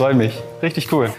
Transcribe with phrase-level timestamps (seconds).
[0.00, 0.32] freue mich.
[0.62, 1.10] Richtig cool.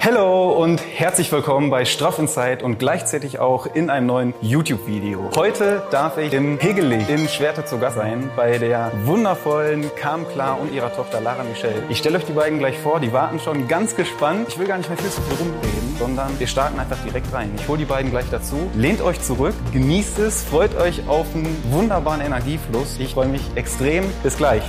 [0.00, 5.30] Hallo und herzlich willkommen bei Straff Inside und gleichzeitig auch in einem neuen YouTube-Video.
[5.36, 10.60] Heute darf ich im Hegelig in Schwerte zu Gast sein bei der wundervollen Kam Klar
[10.60, 11.80] und ihrer Tochter Lara Michelle.
[11.90, 14.48] Ich stelle euch die beiden gleich vor, die warten schon ganz gespannt.
[14.48, 17.52] Ich will gar nicht mehr viel zu viel rumreden, sondern wir starten einfach direkt rein.
[17.56, 18.68] Ich hole die beiden gleich dazu.
[18.74, 22.98] Lehnt euch zurück, genießt es, freut euch auf einen wunderbaren Energiefluss.
[22.98, 24.02] Ich freue mich extrem.
[24.24, 24.64] Bis gleich.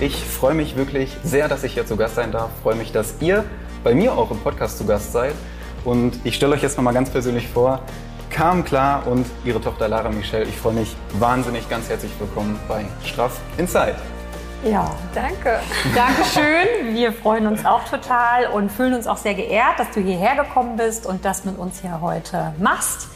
[0.00, 2.48] Ich freue mich wirklich sehr, dass ich hier zu Gast sein darf.
[2.56, 3.44] Ich freue mich, dass ihr
[3.84, 5.34] bei mir auch im Podcast zu Gast seid.
[5.84, 7.80] Und ich stelle euch jetzt nochmal ganz persönlich vor,
[8.30, 10.44] Kam Klar und ihre Tochter Lara Michelle.
[10.44, 13.96] Ich freue mich wahnsinnig, ganz herzlich willkommen bei Straff Inside.
[14.64, 15.60] Ja, danke.
[15.94, 16.94] Dankeschön.
[16.94, 20.78] Wir freuen uns auch total und fühlen uns auch sehr geehrt, dass du hierher gekommen
[20.78, 23.08] bist und das mit uns hier heute machst.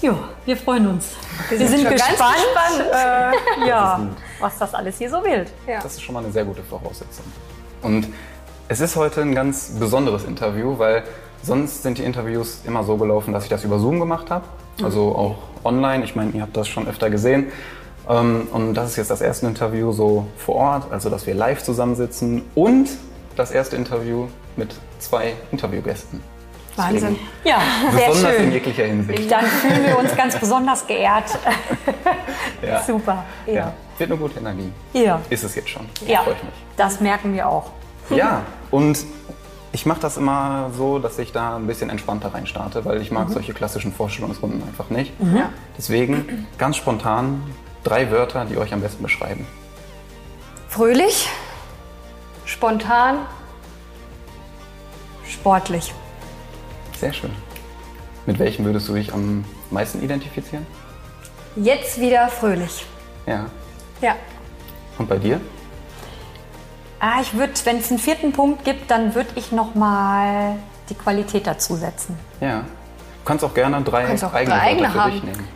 [0.00, 0.14] Ja,
[0.46, 1.16] wir freuen uns.
[1.50, 4.00] Wir, wir sind, sind gespannt, gespannt äh, ja,
[4.40, 5.46] was das alles hier so will.
[5.66, 5.80] Ja.
[5.80, 7.24] Das ist schon mal eine sehr gute Voraussetzung.
[7.82, 8.08] Und
[8.68, 11.04] es ist heute ein ganz besonderes Interview, weil
[11.42, 14.44] sonst sind die Interviews immer so gelaufen, dass ich das über Zoom gemacht habe.
[14.82, 16.04] Also auch online.
[16.04, 17.50] Ich meine, ihr habt das schon öfter gesehen.
[18.08, 21.62] Ähm, und das ist jetzt das erste Interview so vor Ort, also dass wir live
[21.62, 22.88] zusammensitzen und
[23.36, 24.26] das erste Interview
[24.56, 26.20] mit zwei Interviewgästen.
[26.76, 27.18] Wahnsinn.
[27.44, 27.60] Ja,
[27.92, 28.44] sehr besonders schön.
[28.44, 29.30] in jeglicher Hinsicht.
[29.30, 31.38] Dann fühlen wir uns ganz besonders geehrt.
[32.62, 32.82] ja.
[32.82, 33.24] Super.
[33.46, 33.52] Ja.
[33.52, 33.72] ja.
[33.98, 34.72] Wird eine gute Energie.
[34.92, 35.20] Ja.
[35.28, 35.86] Ist es jetzt schon.
[36.06, 36.22] Ja.
[36.22, 36.54] Freue ich mich.
[36.76, 37.70] Das merken wir auch.
[38.10, 39.04] Ja, und
[39.72, 43.10] ich mache das immer so, dass ich da ein bisschen entspannter rein starte, weil ich
[43.10, 43.34] mag mhm.
[43.34, 45.18] solche klassischen Vorstellungsrunden einfach nicht.
[45.20, 45.42] Mhm.
[45.76, 47.42] Deswegen ganz spontan
[47.84, 49.46] drei Wörter, die euch am besten beschreiben.
[50.68, 51.28] Fröhlich,
[52.44, 53.18] spontan,
[55.26, 55.92] sportlich.
[56.98, 57.30] Sehr schön.
[58.26, 60.66] Mit welchem würdest du dich am meisten identifizieren?
[61.56, 62.86] Jetzt wieder fröhlich.
[63.26, 63.46] Ja.
[64.00, 64.16] Ja.
[64.98, 65.40] Und bei dir?
[67.00, 70.56] Ah, ich würde, wenn es einen vierten Punkt gibt, dann würde ich noch mal
[70.88, 72.18] die Qualität dazu setzen.
[72.40, 72.60] Ja.
[72.60, 75.12] Du kannst auch gerne drei auch eigene, drei eigene für haben.
[75.12, 75.48] dich nehmen.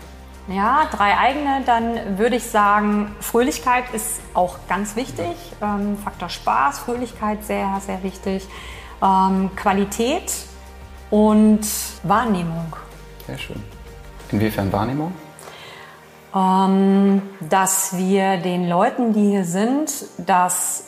[0.49, 5.35] Ja, drei eigene, dann würde ich sagen, Fröhlichkeit ist auch ganz wichtig.
[5.61, 8.47] Ähm, Faktor Spaß, Fröhlichkeit sehr, sehr wichtig.
[9.01, 10.33] Ähm, Qualität
[11.11, 11.61] und
[12.03, 12.75] Wahrnehmung.
[13.27, 13.63] Sehr schön.
[14.33, 15.13] Inwiefern Wahrnehmung?
[16.35, 20.85] Ähm, dass wir den Leuten, die hier sind, das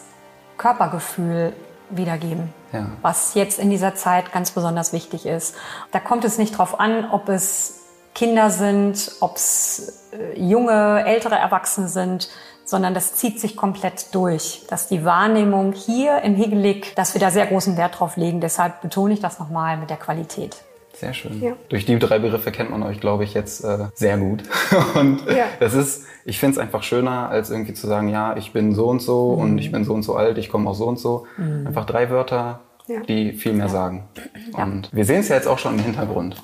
[0.56, 1.53] Körpergefühl
[1.91, 2.53] wiedergeben.
[2.72, 2.87] Ja.
[3.03, 5.54] Was jetzt in dieser Zeit ganz besonders wichtig ist.
[5.93, 7.81] Da kommt es nicht darauf an, ob es
[8.15, 12.28] Kinder sind, ob es äh, junge, ältere Erwachsene sind,
[12.65, 14.65] sondern das zieht sich komplett durch.
[14.69, 18.41] Dass die Wahrnehmung hier im Hegelig, dass wir da sehr großen Wert drauf legen.
[18.41, 20.56] Deshalb betone ich das nochmal mit der Qualität.
[20.94, 21.43] Sehr schön.
[21.43, 21.56] Ja.
[21.69, 24.44] Durch die drei Begriffe kennt man euch, glaube ich, jetzt äh, sehr gut.
[24.94, 25.47] Und ja.
[25.59, 28.87] das ist, ich finde es einfach schöner, als irgendwie zu sagen, ja, ich bin so
[28.87, 29.43] und so mhm.
[29.43, 31.27] und ich bin so und so alt, ich komme auch so und so.
[31.37, 31.66] Mhm.
[31.66, 33.00] Einfach drei Wörter, ja.
[33.00, 34.04] die viel mehr sagen.
[34.53, 36.43] Und wir sehen es ja jetzt auch schon im Hintergrund.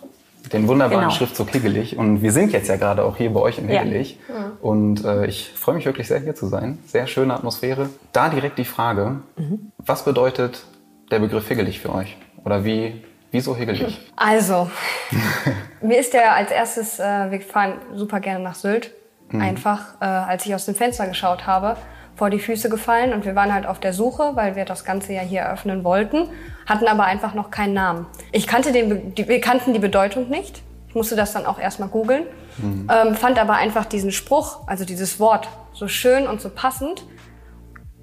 [0.52, 1.14] Den wunderbaren genau.
[1.14, 1.96] Schriftzug Hegelig.
[1.96, 4.18] Und wir sind jetzt ja gerade auch hier bei euch im Hegelig.
[4.60, 6.78] Und äh, ich freue mich wirklich sehr, hier zu sein.
[6.86, 7.90] Sehr schöne Atmosphäre.
[8.12, 9.70] Da direkt die Frage, mhm.
[9.78, 10.64] was bedeutet
[11.10, 12.16] der Begriff Hegelig für euch?
[12.44, 14.10] Oder wie Wieso hegelig?
[14.16, 14.70] Also,
[15.80, 18.92] mir ist der als erstes, äh, wir fahren super gerne nach Sylt,
[19.30, 19.40] mhm.
[19.40, 21.76] einfach, äh, als ich aus dem Fenster geschaut habe,
[22.16, 25.12] vor die Füße gefallen und wir waren halt auf der Suche, weil wir das Ganze
[25.12, 26.28] ja hier eröffnen wollten,
[26.66, 28.06] hatten aber einfach noch keinen Namen.
[28.32, 30.62] Ich kannte den, die, wir kannten die Bedeutung nicht.
[30.88, 32.24] Ich musste das dann auch erstmal googeln,
[32.58, 32.90] mhm.
[32.92, 37.04] ähm, fand aber einfach diesen Spruch, also dieses Wort, so schön und so passend,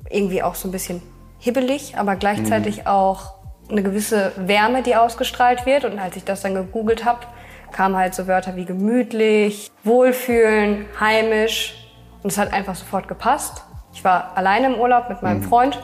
[0.09, 1.01] irgendwie auch so ein bisschen
[1.38, 2.88] hibbelig, aber gleichzeitig mhm.
[2.88, 3.37] auch
[3.69, 5.85] eine gewisse Wärme, die ausgestrahlt wird.
[5.85, 7.19] Und als ich das dann gegoogelt habe,
[7.72, 11.75] kamen halt so Wörter wie gemütlich, wohlfühlen, heimisch.
[12.23, 13.63] Und es hat einfach sofort gepasst.
[13.94, 15.44] Ich war alleine im Urlaub mit meinem mhm.
[15.44, 15.79] Freund,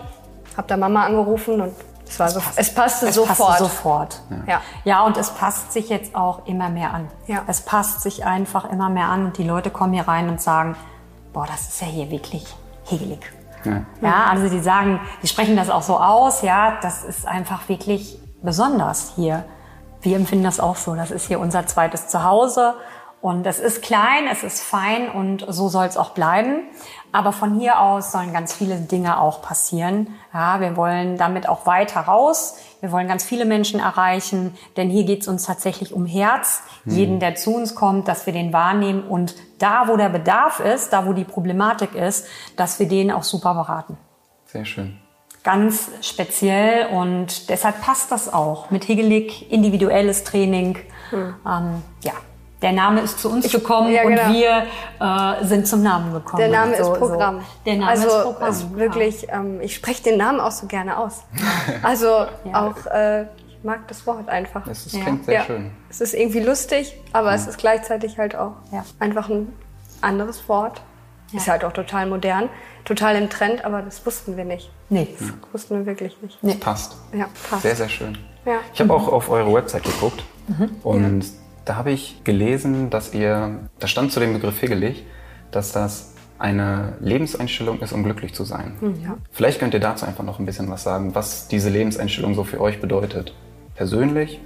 [0.55, 1.73] habe da Mama angerufen und
[2.07, 3.37] es, war so, es passte es sofort.
[3.37, 4.21] Passte sofort.
[4.47, 4.61] Ja.
[4.83, 7.07] ja, und es passt sich jetzt auch immer mehr an.
[7.27, 7.43] Ja.
[7.47, 10.75] Es passt sich einfach immer mehr an und die Leute kommen hier rein und sagen,
[11.31, 12.45] boah, das ist ja hier wirklich
[12.85, 13.31] hegelig.
[13.65, 13.81] Ja.
[14.01, 18.19] ja, also die sagen, die sprechen das auch so aus, ja, das ist einfach wirklich
[18.41, 19.45] besonders hier.
[20.01, 20.95] Wir empfinden das auch so.
[20.95, 22.75] Das ist hier unser zweites Zuhause.
[23.21, 26.63] Und es ist klein, es ist fein und so soll es auch bleiben.
[27.13, 30.07] Aber von hier aus sollen ganz viele Dinge auch passieren.
[30.33, 32.57] Ja, wir wollen damit auch weiter raus.
[32.81, 36.63] Wir wollen ganz viele Menschen erreichen, denn hier geht es uns tatsächlich um Herz.
[36.85, 36.95] Hm.
[36.95, 40.91] Jeden, der zu uns kommt, dass wir den wahrnehmen und da, wo der Bedarf ist,
[40.91, 42.25] da, wo die Problematik ist,
[42.57, 43.95] dass wir den auch super beraten.
[44.47, 44.99] Sehr schön.
[45.43, 50.79] Ganz speziell und deshalb passt das auch mit Hegelig, individuelles Training.
[51.11, 51.35] Hm.
[51.45, 52.13] Ähm, ja,
[52.63, 54.23] Der Name ist zu uns ich, gekommen ja, genau.
[54.23, 54.63] und wir
[54.99, 56.39] äh, sind zum Namen gekommen.
[56.39, 57.39] Der Name so, ist Programm.
[57.39, 57.45] So.
[57.65, 58.49] Der Name also ist Programm.
[58.49, 61.23] Ist wirklich, ähm, ich spreche den Namen auch so gerne aus.
[61.81, 62.27] Also ja.
[62.53, 64.65] auch äh, ich mag das Wort einfach.
[64.67, 65.71] Es ist, klingt sehr schön.
[65.89, 68.53] Es ist irgendwie lustig, aber es ist gleichzeitig halt auch
[68.99, 69.53] einfach ein
[70.01, 70.81] anderes Wort.
[71.33, 72.47] Ist halt auch total modern,
[72.85, 74.71] total im Trend, aber das wussten wir nicht.
[74.89, 75.15] Nee.
[75.19, 76.41] Das wussten wir wirklich nicht.
[76.43, 76.55] Nee.
[76.55, 76.95] passt.
[77.11, 77.63] Ja, passt.
[77.63, 78.17] Sehr, sehr schön.
[78.45, 78.59] Ja.
[78.73, 80.69] Ich habe auch auf eure Website geguckt mhm.
[80.83, 81.25] und
[81.65, 85.05] da habe ich gelesen, dass ihr, da stand zu dem Begriff hegelig,
[85.51, 88.73] dass das eine Lebenseinstellung ist, um glücklich zu sein.
[88.81, 89.01] Mhm.
[89.03, 89.17] Ja.
[89.31, 92.59] Vielleicht könnt ihr dazu einfach noch ein bisschen was sagen, was diese Lebenseinstellung so für
[92.59, 93.33] euch bedeutet.
[93.75, 94.41] Persönlich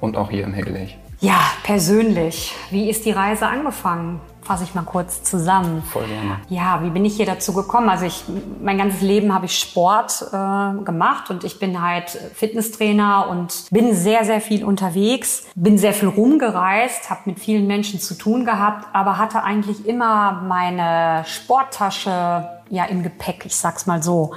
[0.00, 0.98] und auch hier im Hegelig.
[1.20, 2.54] Ja, persönlich.
[2.70, 4.20] Wie ist die Reise angefangen?
[4.42, 5.82] Fasse ich mal kurz zusammen.
[5.82, 6.38] Voll gerne.
[6.48, 7.88] Ja, wie bin ich hier dazu gekommen?
[7.88, 8.24] Also ich,
[8.62, 13.94] mein ganzes Leben habe ich Sport äh, gemacht und ich bin halt Fitnesstrainer und bin
[13.94, 18.86] sehr, sehr viel unterwegs, bin sehr viel rumgereist, habe mit vielen Menschen zu tun gehabt,
[18.92, 24.34] aber hatte eigentlich immer meine Sporttasche ja im Gepäck, ich sag's mal so,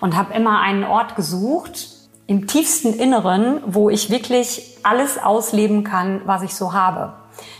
[0.00, 1.88] und habe immer einen Ort gesucht,
[2.26, 7.14] im tiefsten Inneren, wo ich wirklich alles ausleben kann, was ich so habe.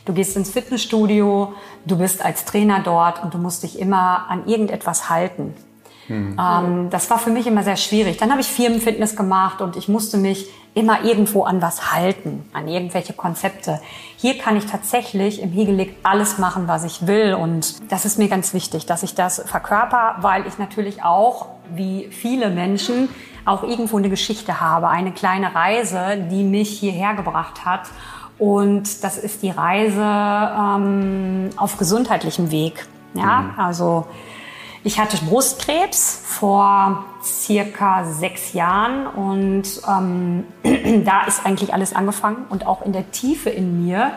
[0.05, 4.47] Du gehst ins Fitnessstudio, du bist als Trainer dort und du musst dich immer an
[4.47, 5.55] irgendetwas halten.
[6.09, 6.37] Mhm.
[6.39, 8.17] Ähm, das war für mich immer sehr schwierig.
[8.19, 12.67] Dann habe ich Firmenfitness gemacht und ich musste mich immer irgendwo an was halten, an
[12.67, 13.81] irgendwelche Konzepte.
[14.17, 17.35] Hier kann ich tatsächlich im Hegelig alles machen, was ich will.
[17.35, 22.09] Und das ist mir ganz wichtig, dass ich das verkörper, weil ich natürlich auch, wie
[22.11, 23.09] viele Menschen,
[23.45, 27.83] auch irgendwo eine Geschichte habe, eine kleine Reise, die mich hierher gebracht hat.
[28.43, 32.89] Und das ist die Reise ähm, auf gesundheitlichem Weg.
[33.15, 33.51] Ja, mhm.
[33.57, 34.09] also
[34.83, 40.45] ich hatte Brustkrebs vor circa sechs Jahren und ähm,
[41.05, 44.11] da ist eigentlich alles angefangen und auch in der Tiefe in mir.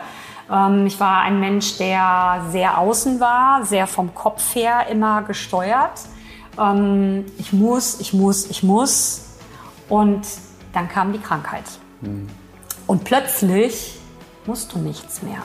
[0.51, 6.01] Ähm, ich war ein Mensch, der sehr außen war, sehr vom Kopf her immer gesteuert.
[6.59, 9.21] Ähm, ich muss, ich muss, ich muss.
[9.87, 10.25] Und
[10.73, 11.65] dann kam die Krankheit.
[12.01, 12.27] Mhm.
[12.87, 13.99] Und plötzlich
[14.47, 15.41] musst du nichts mehr,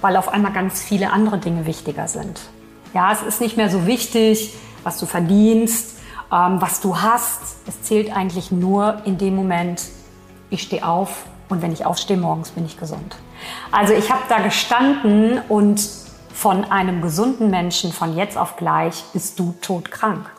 [0.00, 2.40] weil auf einmal ganz viele andere Dinge wichtiger sind.
[2.94, 5.98] Ja, es ist nicht mehr so wichtig, was du verdienst,
[6.32, 7.56] ähm, was du hast.
[7.66, 9.82] Es zählt eigentlich nur in dem Moment,
[10.50, 13.16] ich stehe auf und wenn ich aufstehe morgens, bin ich gesund.
[13.70, 15.80] Also ich habe da gestanden und
[16.32, 20.30] von einem gesunden Menschen von jetzt auf gleich bist du todkrank.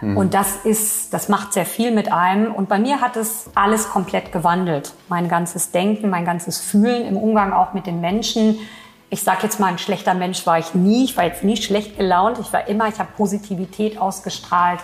[0.00, 2.54] Und das ist, das macht sehr viel mit einem.
[2.54, 4.92] Und bei mir hat es alles komplett gewandelt.
[5.08, 8.58] Mein ganzes Denken, mein ganzes Fühlen im Umgang auch mit den Menschen.
[9.10, 11.04] Ich sage jetzt mal, ein schlechter Mensch war ich nie.
[11.04, 12.38] Ich war jetzt nie schlecht gelaunt.
[12.38, 14.80] Ich war immer, ich habe Positivität ausgestrahlt.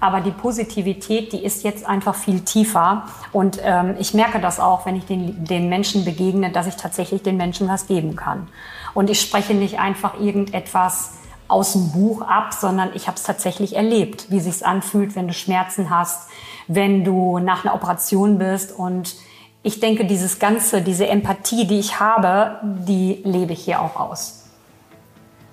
[0.00, 3.04] Aber die Positivität, die ist jetzt einfach viel tiefer.
[3.32, 7.22] Und ähm, ich merke das auch, wenn ich den, den Menschen begegne, dass ich tatsächlich
[7.22, 8.48] den Menschen was geben kann.
[8.94, 11.12] Und ich spreche nicht einfach irgendetwas
[11.48, 15.34] aus dem Buch ab, sondern ich habe es tatsächlich erlebt, wie sich's anfühlt, wenn du
[15.34, 16.30] Schmerzen hast,
[16.68, 19.14] wenn du nach einer Operation bist und
[19.62, 24.44] ich denke, dieses Ganze, diese Empathie, die ich habe, die lebe ich hier auch aus.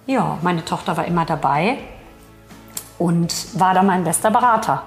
[0.05, 1.77] Ja, meine Tochter war immer dabei
[2.97, 4.83] und war da mein bester Berater.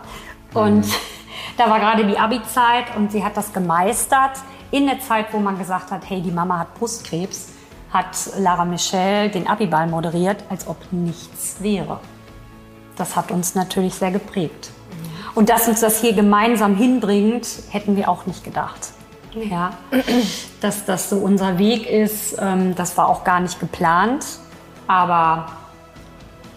[0.52, 0.92] Und mhm.
[1.56, 4.32] da war gerade die Abi-Zeit und sie hat das gemeistert
[4.70, 7.53] in der Zeit, wo man gesagt hat, hey, die Mama hat Brustkrebs
[7.94, 12.00] hat Lara Michelle den Abiball moderiert, als ob nichts wäre.
[12.96, 14.70] Das hat uns natürlich sehr geprägt.
[15.34, 18.92] Und dass uns das hier gemeinsam hinbringt, hätten wir auch nicht gedacht.
[19.34, 19.72] Ja,
[20.60, 24.24] dass das so unser Weg ist, ähm, das war auch gar nicht geplant.
[24.86, 25.46] Aber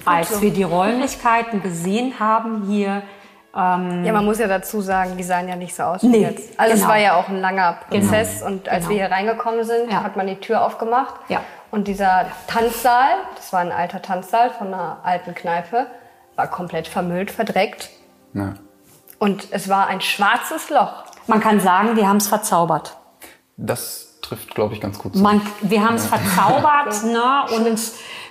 [0.05, 3.03] als wir die Räumlichkeiten gesehen haben hier,
[3.57, 6.21] ähm, ja, man muss ja dazu sagen, die sahen ja nicht so aus wie nee,
[6.21, 6.59] jetzt.
[6.59, 6.85] Also genau.
[6.85, 8.51] es war ja auch ein langer Prozess genau.
[8.51, 8.89] und als genau.
[8.89, 10.03] wir hier reingekommen sind, ja.
[10.03, 11.41] hat man die Tür aufgemacht ja.
[11.71, 15.87] und dieser Tanzsaal, das war ein alter Tanzsaal von einer alten Kneipe,
[16.35, 17.89] war komplett vermüllt, verdreckt.
[18.33, 18.53] Ja.
[19.17, 21.05] Und es war ein schwarzes Loch.
[21.25, 22.95] Man kann sagen, wir haben es verzaubert.
[23.57, 25.23] Das trifft, glaube ich, ganz gut zu.
[25.23, 27.79] Man, wir haben es verzaubert ne, und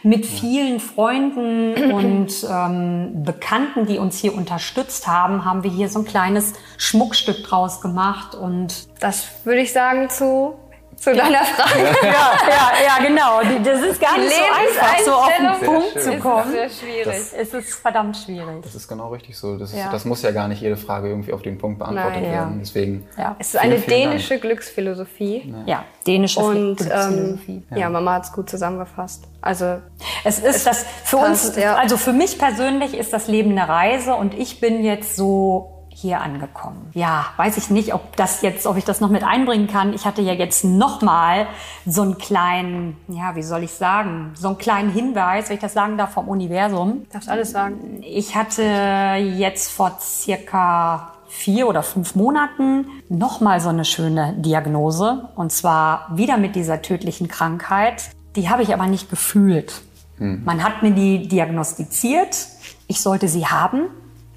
[0.07, 6.01] mit vielen Freunden und ähm, Bekannten, die uns hier unterstützt haben, haben wir hier so
[6.01, 8.35] ein kleines Schmuckstück draus gemacht.
[8.35, 10.55] Und das würde ich sagen zu
[10.97, 11.97] zu deiner Frage.
[12.03, 13.41] ja, ja, ja, genau.
[13.62, 16.50] Das ist gar nicht so einfach, so auf den Punkt zu kommen.
[16.50, 17.05] Sehr schwierig.
[17.05, 18.62] Das, es ist verdammt schwierig.
[18.62, 19.57] Das ist genau richtig so.
[19.57, 19.91] Das, ist, ja.
[19.91, 22.59] das muss ja gar nicht jede Frage irgendwie auf den Punkt beantwortet Nein, werden.
[22.61, 23.07] Deswegen.
[23.17, 23.37] Ja.
[23.38, 24.43] Es ist eine dänische Dank.
[24.43, 25.55] Glücksphilosophie.
[25.67, 27.62] Ja, dänische Und, Glücksphilosophie.
[27.71, 27.88] Ähm, ja.
[27.88, 29.25] Mama hat es gut zusammengefasst.
[29.41, 29.79] Also
[30.25, 33.69] es ist es das für passt, uns, also für mich persönlich ist das Leben eine
[33.69, 36.91] Reise und ich bin jetzt so hier angekommen.
[36.93, 39.95] Ja, weiß ich nicht, ob das jetzt, ob ich das noch mit einbringen kann.
[39.95, 41.47] Ich hatte ja jetzt noch mal
[41.87, 45.73] so einen kleinen, ja, wie soll ich sagen, so einen kleinen Hinweis, wenn ich das
[45.73, 47.07] sagen darf, vom Universum.
[47.11, 48.03] Darfst alles sagen.
[48.03, 55.31] Ich hatte jetzt vor circa vier oder fünf Monaten noch mal so eine schöne Diagnose
[55.35, 58.11] und zwar wieder mit dieser tödlichen Krankheit.
[58.37, 59.81] Die habe ich aber nicht gefühlt.
[60.19, 60.45] Hm.
[60.45, 62.49] Man hat mir die diagnostiziert.
[62.87, 63.88] Ich sollte sie haben.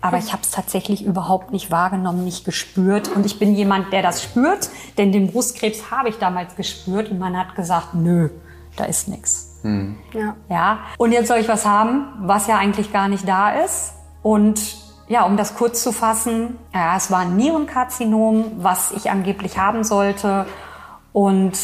[0.02, 3.10] Aber ich habe es tatsächlich überhaupt nicht wahrgenommen, nicht gespürt.
[3.10, 7.20] Und ich bin jemand, der das spürt, denn den Brustkrebs habe ich damals gespürt und
[7.20, 8.30] man hat gesagt, nö,
[8.78, 9.60] da ist nichts.
[9.64, 9.98] Mhm.
[10.14, 10.36] Ja.
[10.50, 10.80] ja.
[10.98, 13.94] Und jetzt soll ich was haben, was ja eigentlich gar nicht da ist.
[14.22, 14.78] Und
[15.10, 19.84] ja, um das kurz zu fassen, ja, es war ein Nierenkarzinom, was ich angeblich haben
[19.84, 20.46] sollte.
[21.12, 21.58] Und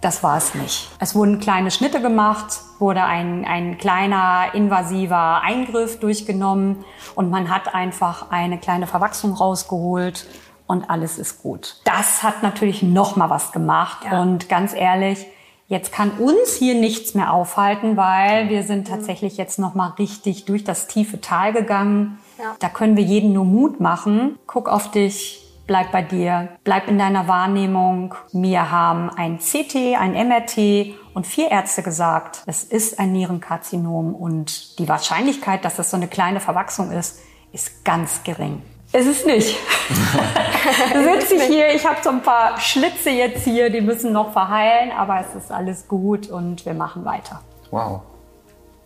[0.00, 0.90] das war es nicht.
[0.98, 6.84] Es wurden kleine Schnitte gemacht, wurde ein, ein kleiner invasiver Eingriff durchgenommen
[7.14, 10.26] und man hat einfach eine kleine Verwachsung rausgeholt
[10.66, 11.76] und alles ist gut.
[11.84, 14.20] Das hat natürlich noch mal was gemacht ja.
[14.20, 15.26] und ganz ehrlich,
[15.68, 20.44] jetzt kann uns hier nichts mehr aufhalten, weil wir sind tatsächlich jetzt noch mal richtig
[20.44, 22.18] durch das tiefe Tal gegangen.
[22.38, 22.56] Ja.
[22.58, 24.38] Da können wir jeden nur Mut machen.
[24.46, 28.14] Guck auf dich, bleib bei dir, bleib in deiner Wahrnehmung.
[28.32, 34.78] Mir haben ein CT, ein MRT und vier Ärzte gesagt, es ist ein Nierenkarzinom und
[34.78, 37.20] die Wahrscheinlichkeit, dass das so eine kleine Verwachsung ist,
[37.52, 38.62] ist ganz gering.
[38.92, 39.56] Es ist nicht.
[40.92, 44.92] Sitze ich hier, ich habe so ein paar Schlitze jetzt hier, die müssen noch verheilen,
[44.92, 47.40] aber es ist alles gut und wir machen weiter.
[47.70, 48.02] Wow.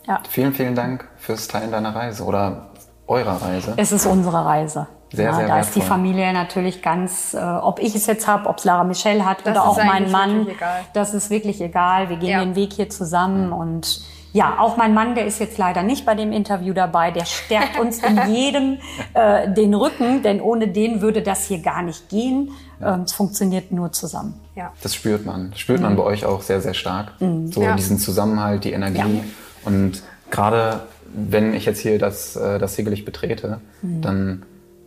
[0.07, 0.21] Ja.
[0.29, 2.69] Vielen, vielen Dank fürs Teilen deiner Reise oder
[3.09, 3.75] eurer Reise.
[3.77, 4.87] Es ist unsere Reise.
[5.13, 5.61] Sehr, ja, sehr da wertvoll.
[5.61, 9.25] ist die Familie natürlich ganz, äh, ob ich es jetzt habe, ob es Lara Michelle
[9.25, 10.49] hat das oder auch mein Mann,
[10.95, 12.09] das ist wirklich egal.
[12.09, 12.41] Wir gehen ja.
[12.41, 14.01] den Weg hier zusammen und
[14.33, 17.79] ja, auch mein Mann, der ist jetzt leider nicht bei dem Interview dabei, der stärkt
[17.81, 18.79] uns in jedem
[19.15, 22.51] äh, den Rücken, denn ohne den würde das hier gar nicht gehen.
[22.81, 22.97] Ja.
[22.97, 24.39] Ähm, es funktioniert nur zusammen.
[24.55, 24.73] Ja.
[24.83, 25.53] Das spürt man.
[25.53, 25.87] Das spürt mhm.
[25.87, 27.19] man bei euch auch sehr, sehr stark.
[27.21, 27.51] Mhm.
[27.51, 27.77] So ja.
[27.77, 29.23] diesen Zusammenhalt, die Energie.
[29.65, 30.81] Und gerade
[31.15, 34.03] wenn ich jetzt hier das, äh, das Segellicht betrete, mhm.
[34.03, 34.43] dann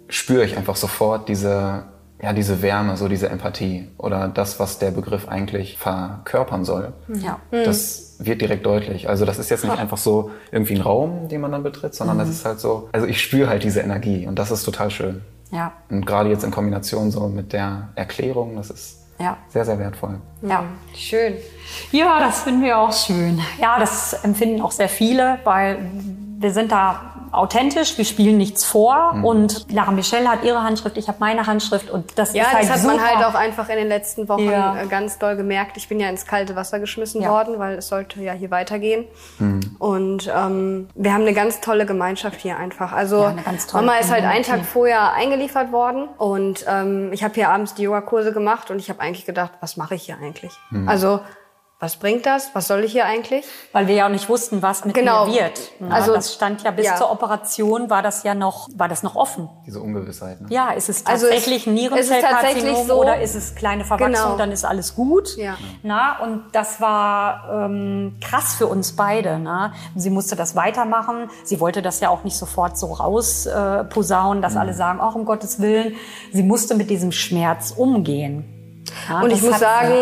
[0.10, 1.84] spüre ich einfach sofort diese,
[2.22, 6.94] ja, diese Wärme, so diese Empathie oder das, was der Begriff eigentlich verkörpern soll.
[7.08, 7.40] Ja.
[7.52, 9.08] Das wird direkt deutlich.
[9.08, 12.18] Also das ist jetzt nicht einfach so irgendwie ein Raum, den man dann betritt, sondern
[12.18, 12.22] mhm.
[12.22, 15.22] das ist halt so, also ich spüre halt diese Energie und das ist total schön.
[15.52, 15.72] Ja.
[15.90, 19.38] Und gerade jetzt in Kombination so mit der Erklärung, das ist ja.
[19.48, 20.20] sehr, sehr wertvoll.
[20.42, 20.64] Ja,
[20.96, 21.36] schön.
[21.92, 23.40] Ja, das finden wir auch schön.
[23.60, 25.80] Ja, das empfinden auch sehr viele, weil
[26.40, 29.26] wir sind da authentisch, wir spielen nichts vor mhm.
[29.26, 32.64] und Lara Michelle hat ihre Handschrift, ich habe meine Handschrift und das ja, ist halt
[32.64, 32.96] das hat super.
[32.96, 34.82] man halt auch einfach in den letzten Wochen ja.
[34.82, 35.78] Äh, ganz doll gemerkt.
[35.78, 37.30] Ich bin ja ins kalte Wasser geschmissen ja.
[37.30, 39.06] worden, weil es sollte ja hier weitergehen
[39.40, 39.76] mhm.
[39.80, 42.92] und ähm, wir haben eine ganz tolle Gemeinschaft hier einfach.
[42.92, 43.36] Also ja,
[43.74, 47.84] Mama ist halt einen Tag vorher eingeliefert worden und ähm, ich habe hier abends die
[47.84, 50.52] Yogakurse gemacht und ich habe eigentlich gedacht, was mache ich hier eigentlich?
[50.72, 50.88] Mhm.
[50.88, 51.22] Also
[51.82, 52.50] was bringt das?
[52.54, 53.46] Was soll ich hier eigentlich?
[53.72, 55.28] Weil wir ja auch nicht wussten, was mit genau.
[55.28, 55.72] mir wird.
[55.80, 56.98] Ja, also das stand ja bis ja.
[56.98, 59.48] zur Operation war das ja noch war das noch offen.
[59.66, 60.42] Diese Ungewissheit.
[60.42, 60.48] Ne?
[60.50, 64.12] Ja, ist es also tatsächlich also ein Nierenzellkarzinom so, oder ist es kleine Verwachsung?
[64.12, 64.38] Genau.
[64.38, 65.38] Dann ist alles gut.
[65.38, 65.58] Ja.
[65.82, 69.40] Na und das war ähm, krass für uns beide.
[69.40, 69.72] Na?
[69.96, 71.30] Sie musste das weitermachen.
[71.46, 74.60] Sie wollte das ja auch nicht sofort so rausposaunen, äh, dass mhm.
[74.60, 75.96] alle sagen, auch um Gottes Willen.
[76.34, 78.84] Sie musste mit diesem Schmerz umgehen.
[79.08, 79.94] Ja, und ich muss sagen,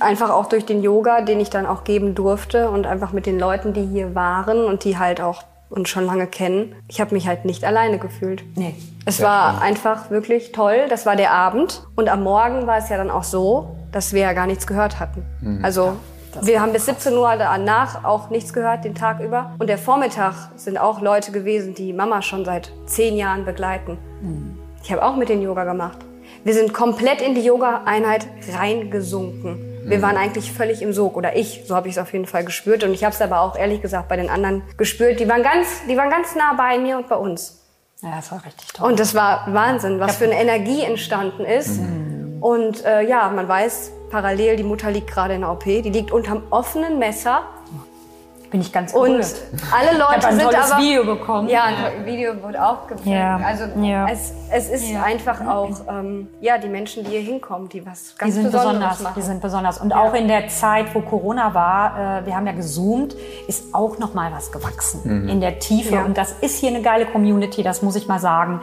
[0.00, 3.38] einfach auch durch den Yoga, den ich dann auch geben durfte und einfach mit den
[3.38, 6.74] Leuten, die hier waren und die halt auch uns schon lange kennen.
[6.88, 8.42] Ich habe mich halt nicht alleine gefühlt.
[8.56, 8.74] Nee.
[9.06, 9.62] Es war schön.
[9.62, 10.86] einfach wirklich toll.
[10.88, 11.86] Das war der Abend.
[11.96, 14.98] Und am Morgen war es ja dann auch so, dass wir ja gar nichts gehört
[14.98, 15.24] hatten.
[15.40, 15.64] Mhm.
[15.64, 15.96] Also
[16.34, 19.52] ja, wir haben bis 17 Uhr danach auch nichts gehört, den Tag über.
[19.58, 23.96] Und der Vormittag sind auch Leute gewesen, die Mama schon seit zehn Jahren begleiten.
[24.20, 24.58] Mhm.
[24.82, 25.98] Ich habe auch mit den Yoga gemacht.
[26.42, 28.26] Wir sind komplett in die Yoga-Einheit
[28.56, 29.69] reingesunken.
[29.90, 30.02] Wir mhm.
[30.02, 32.84] waren eigentlich völlig im Sog oder ich, so habe ich es auf jeden Fall gespürt
[32.84, 35.18] und ich habe es aber auch ehrlich gesagt bei den anderen gespürt.
[35.18, 37.60] Die waren ganz, die waren ganz nah bei mir und bei uns.
[38.00, 38.88] Ja, das war richtig toll.
[38.88, 41.80] Und das war Wahnsinn, was für eine Energie entstanden ist.
[41.80, 42.38] Mhm.
[42.40, 46.12] Und äh, ja, man weiß, parallel die Mutter liegt gerade in der OP, die liegt
[46.12, 47.42] unterm offenen Messer
[48.50, 51.48] bin ich ganz Und alle Leute ich ein sind tolles aber Video bekommen.
[51.48, 53.06] Ja, ein Video wurde auch gefilmt.
[53.06, 53.40] Ja.
[53.44, 54.08] Also ja.
[54.08, 55.02] Es, es ist ja.
[55.02, 59.00] einfach auch ähm, ja die Menschen, die hier hinkommen, die was ganz die sind besonders
[59.00, 59.14] machen.
[59.16, 59.78] Die sind besonders.
[59.78, 63.14] Und auch in der Zeit, wo Corona war, äh, wir haben ja gezoomt,
[63.46, 65.28] ist auch noch mal was gewachsen mhm.
[65.28, 66.04] in der Tiefe.
[66.04, 68.60] Und das ist hier eine geile Community, das muss ich mal sagen.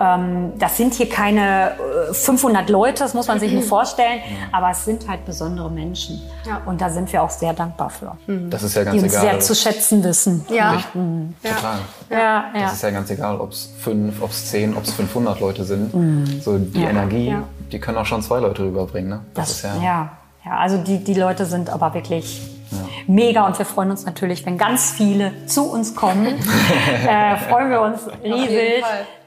[0.00, 1.72] Ähm, das sind hier keine
[2.10, 4.20] äh, 500 Leute, das muss man sich nicht vorstellen,
[4.52, 6.20] aber es sind halt besondere Menschen.
[6.66, 8.16] Und da sind wir auch sehr dankbar für.
[8.26, 10.44] Das ist ja ganz egal wertzuschätzen wissen.
[10.50, 10.82] Ja.
[10.94, 11.34] Mhm.
[11.42, 11.78] Total.
[12.10, 12.50] Ja, ja.
[12.54, 15.64] Das ist ja ganz egal, ob es fünf, ob es zehn, ob es 500 Leute
[15.64, 15.94] sind.
[15.94, 16.40] Mhm.
[16.40, 17.42] So die Energie, ja.
[17.72, 19.10] die können auch schon zwei Leute rüberbringen.
[19.10, 19.20] Ne?
[19.34, 20.12] Das, das ist ja, ja.
[20.44, 22.78] Ja, also die, die Leute sind aber wirklich ja.
[23.06, 26.26] mega und wir freuen uns natürlich, wenn ganz viele zu uns kommen.
[27.06, 28.82] äh, freuen wir uns riesig.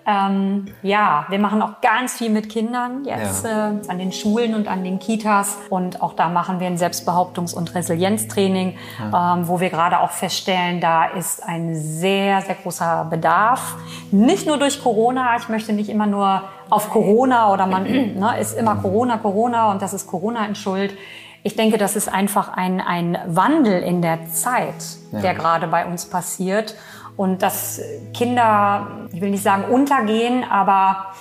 [0.06, 3.70] Ähm, ja, wir machen auch ganz viel mit Kindern jetzt ja.
[3.70, 5.58] äh, an den Schulen und an den Kitas.
[5.70, 8.78] Und auch da machen wir ein Selbstbehauptungs- und Resilienztraining,
[9.12, 9.36] ja.
[9.36, 13.76] ähm, wo wir gerade auch feststellen, da ist ein sehr, sehr großer Bedarf.
[14.12, 15.38] Nicht nur durch Corona.
[15.38, 17.84] Ich möchte nicht immer nur auf Corona oder man
[18.20, 20.94] ne, ist immer Corona, Corona und das ist Corona in Schuld.
[21.46, 24.76] Ich denke, das ist einfach ein, ein Wandel in der Zeit,
[25.12, 25.20] ja.
[25.20, 26.76] der gerade bei uns passiert
[27.16, 27.82] und dass
[28.14, 31.14] Kinder, ich will nicht sagen untergehen, aber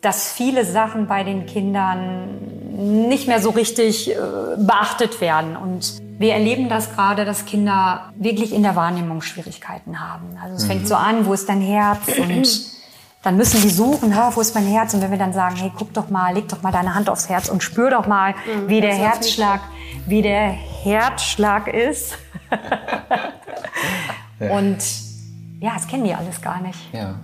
[0.00, 4.16] dass viele Sachen bei den Kindern nicht mehr so richtig äh,
[4.58, 5.56] beachtet werden.
[5.56, 10.36] Und wir erleben das gerade, dass Kinder wirklich in der Wahrnehmung Schwierigkeiten haben.
[10.42, 10.68] Also es mhm.
[10.68, 12.00] fängt so an, wo ist dein Herz?
[12.18, 12.74] Und
[13.22, 14.92] dann müssen die suchen, wo ist mein Herz?
[14.92, 17.28] Und wenn wir dann sagen, hey, guck doch mal, leg doch mal deine Hand aufs
[17.28, 19.60] Herz und spür doch mal, mhm, wie der Herzschlag,
[20.06, 22.18] wie der Herzschlag ist.
[24.40, 24.50] ja.
[24.58, 24.78] Und
[25.60, 26.78] ja, das kennen die alles gar nicht.
[26.92, 27.14] Ja.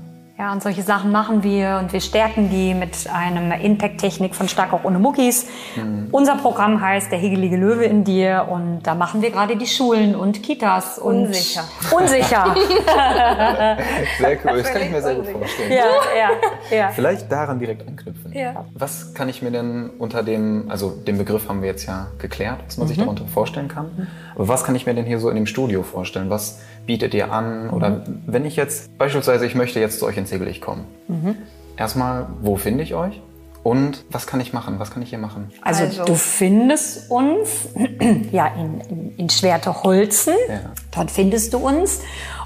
[0.40, 4.72] Ja, und solche Sachen machen wir und wir stärken die mit einer Impact-Technik von Stark
[4.72, 5.46] auch ohne Muckis.
[5.76, 6.08] Mhm.
[6.12, 10.16] Unser Programm heißt Der hegelige Löwe in dir und da machen wir gerade die Schulen
[10.16, 10.99] und Kitas.
[10.99, 11.64] Und unsicher.
[11.94, 12.56] Unsicher.
[14.18, 15.72] sehr cool, das kann ich mir sehr gut vorstellen.
[15.72, 15.84] Ja,
[16.16, 16.88] ja, ja.
[16.88, 18.19] Vielleicht daran direkt anknüpfen.
[18.32, 18.66] Ja.
[18.75, 22.60] Was kann ich mir denn unter dem, also den Begriff haben wir jetzt ja geklärt,
[22.66, 22.88] was man mhm.
[22.88, 23.87] sich darunter vorstellen kann.
[23.96, 24.06] Mhm.
[24.34, 26.30] Aber was kann ich mir denn hier so in dem Studio vorstellen?
[26.30, 27.70] Was bietet ihr an?
[27.70, 28.22] Oder mhm.
[28.26, 30.84] wenn ich jetzt beispielsweise, ich möchte jetzt zu euch ins Segelig kommen.
[31.08, 31.37] Mhm.
[31.76, 33.20] Erstmal, wo finde ich euch?
[33.62, 34.78] Und was kann ich machen?
[34.78, 35.50] Was kann ich hier machen?
[35.62, 36.04] Also, also.
[36.04, 37.68] du findest uns
[38.32, 40.34] ja in, in, in Schwerteholzen.
[40.49, 40.72] Ja.
[40.92, 42.00] Dort findest du uns.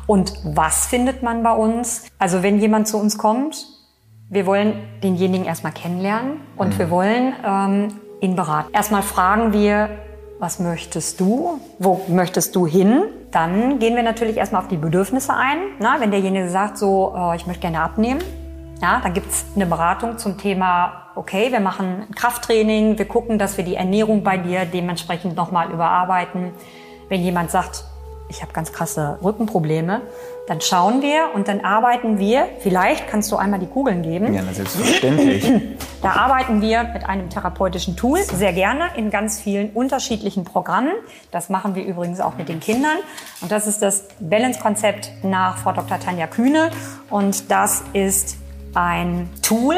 [0.07, 2.05] Und was findet man bei uns?
[2.19, 3.67] Also wenn jemand zu uns kommt,
[4.35, 6.79] wir wollen denjenigen erstmal kennenlernen und mhm.
[6.79, 7.89] wir wollen ähm,
[8.21, 8.71] ihn beraten.
[8.73, 9.91] Erstmal fragen wir,
[10.41, 11.61] was möchtest du?
[11.79, 13.05] Wo möchtest du hin?
[13.31, 15.59] Dann gehen wir natürlich erstmal auf die Bedürfnisse ein.
[15.79, 18.21] Na, wenn derjenige sagt, so, äh, ich möchte gerne abnehmen,
[18.83, 23.65] ja, dann gibt's eine Beratung zum Thema, okay, wir machen Krafttraining, wir gucken, dass wir
[23.65, 26.51] die Ernährung bei dir dementsprechend nochmal überarbeiten.
[27.09, 27.85] Wenn jemand sagt,
[28.29, 30.03] ich habe ganz krasse Rückenprobleme,
[30.47, 34.35] dann schauen wir und dann arbeiten wir, vielleicht kannst du einmal die Kugeln geben.
[34.35, 35.51] Ja, selbstverständlich.
[36.03, 40.93] Da arbeiten wir mit einem therapeutischen Tool, sehr gerne in ganz vielen unterschiedlichen Programmen.
[41.31, 42.99] Das machen wir übrigens auch mit den Kindern.
[43.41, 45.99] Und das ist das Balance-Konzept nach Frau Dr.
[45.99, 46.71] Tanja Kühne.
[47.09, 48.37] Und das ist
[48.75, 49.77] ein Tool,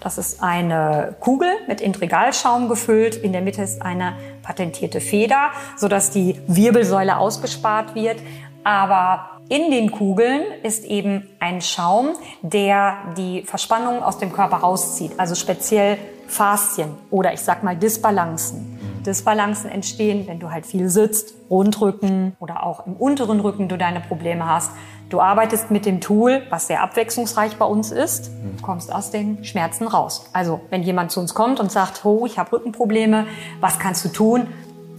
[0.00, 3.14] das ist eine Kugel mit Intrigalschaum gefüllt.
[3.16, 4.14] In der Mitte ist eine
[4.48, 8.16] patentierte Feder, sodass die Wirbelsäule ausgespart wird.
[8.64, 15.12] Aber in den Kugeln ist eben ein Schaum, der die Verspannung aus dem Körper rauszieht,
[15.18, 18.78] also speziell Faszien oder ich sag mal Disbalancen.
[19.04, 24.00] Disbalancen entstehen, wenn du halt viel sitzt, Rundrücken oder auch im unteren Rücken du deine
[24.00, 24.70] Probleme hast.
[25.08, 29.86] Du arbeitest mit dem Tool, was sehr abwechslungsreich bei uns ist, kommst aus den Schmerzen
[29.86, 30.26] raus.
[30.32, 33.26] Also, wenn jemand zu uns kommt und sagt, oh, ich habe Rückenprobleme,
[33.60, 34.48] was kannst du tun?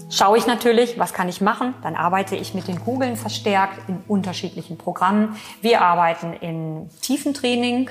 [0.10, 1.74] schaue ich natürlich, was kann ich machen.
[1.84, 5.38] Dann arbeite ich mit den Kugeln verstärkt in unterschiedlichen Programmen.
[5.62, 7.90] Wir arbeiten in Tiefentraining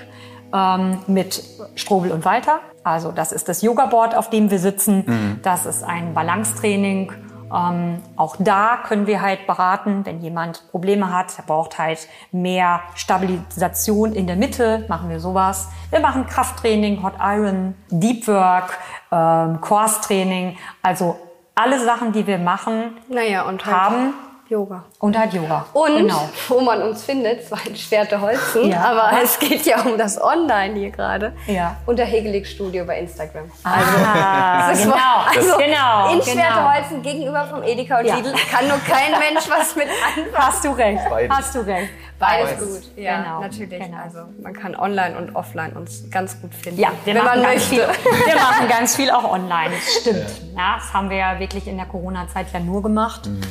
[0.53, 1.43] ähm, mit
[1.75, 2.61] Strobel und Walter.
[2.85, 5.05] Also das ist das Yoga-Board, auf dem wir sitzen.
[5.07, 5.41] Mhm.
[5.43, 7.13] Das ist ein Balancetraining.
[7.55, 12.81] Ähm, auch da können wir halt beraten, wenn jemand Probleme hat, er braucht halt mehr
[12.95, 15.69] Stabilisation in der Mitte, machen wir sowas.
[15.91, 18.79] Wir machen Krafttraining, Hot Iron, Deep Work,
[19.11, 21.19] ähm, Course Training, also
[21.55, 24.15] alle Sachen, die wir machen, naja, und halt haben
[24.49, 24.85] Yoga.
[24.99, 25.67] Und halt Yoga.
[25.75, 26.29] Und genau.
[26.49, 28.83] wo man uns findet, zwar in Schwerte Holzen, ja.
[28.83, 31.35] aber es geht ja um das Online hier gerade.
[31.47, 31.77] Ja.
[31.85, 33.51] Unter Hegelig Studio bei Instagram.
[33.63, 34.97] Ah, also, genau.
[35.29, 36.13] Also genau.
[36.13, 36.33] In genau.
[36.33, 38.17] Schwerteholzen gegenüber vom Edeka und ja.
[38.17, 40.35] Lidl kann nur kein Mensch was mit anfangen.
[40.35, 41.03] Hast du recht.
[41.11, 41.37] Beides.
[41.37, 41.91] Hast du recht.
[42.19, 42.83] Beides, Beides.
[42.83, 42.97] gut.
[42.97, 43.41] Ja, genau.
[43.41, 43.79] natürlich.
[43.79, 44.03] Genau.
[44.03, 46.81] Also man kann online und offline uns ganz gut finden.
[46.81, 47.79] Ja, wir, machen ganz, viel,
[48.27, 49.75] wir machen ganz viel auch online.
[49.75, 50.57] Das stimmt.
[50.57, 50.77] Ja.
[50.79, 53.27] das haben wir ja wirklich in der Corona-Zeit ja nur gemacht.
[53.27, 53.43] Mhm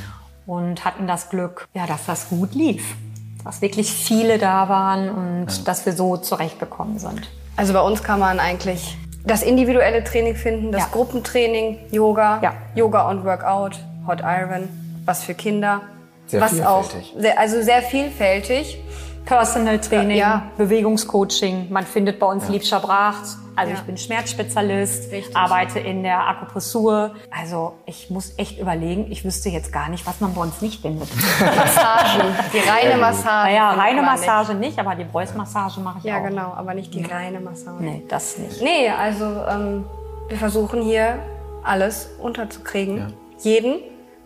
[0.47, 2.95] und hatten das Glück, ja, dass das gut lief.
[3.43, 5.63] Dass wirklich viele da waren und ja.
[5.63, 7.29] dass wir so zurechtgekommen sind.
[7.55, 10.87] Also bei uns kann man eigentlich das individuelle Training finden, das ja.
[10.91, 12.53] Gruppentraining, Yoga, ja.
[12.75, 14.69] Yoga und Workout, Hot Iron,
[15.05, 15.81] was für Kinder,
[16.27, 17.13] sehr was vielfältig.
[17.15, 18.79] auch sehr, also sehr vielfältig.
[19.27, 20.43] Personal Training, ja.
[20.57, 21.67] Bewegungscoaching.
[21.69, 22.53] Man findet bei uns ja.
[22.53, 23.37] Liebscher Bracht.
[23.57, 23.77] Also ja.
[23.79, 25.35] ich bin Schmerzspezialist, Richtig.
[25.35, 27.15] arbeite in der Akupressur.
[27.35, 30.81] Also ich muss echt überlegen, ich wüsste jetzt gar nicht, was man bei uns nicht
[30.81, 31.09] findet.
[31.39, 33.53] Massagen, die reine Massage.
[33.53, 34.77] Ja, reine Massage nicht.
[34.77, 36.23] nicht, aber die Bräusmassage mache ich ja, auch.
[36.23, 37.83] Ja, genau, aber nicht die reine Massage.
[37.83, 38.61] Nee, das nicht.
[38.61, 39.85] Nee, also ähm,
[40.29, 41.17] wir versuchen hier
[41.63, 42.97] alles unterzukriegen.
[42.97, 43.07] Ja.
[43.39, 43.79] Jeden.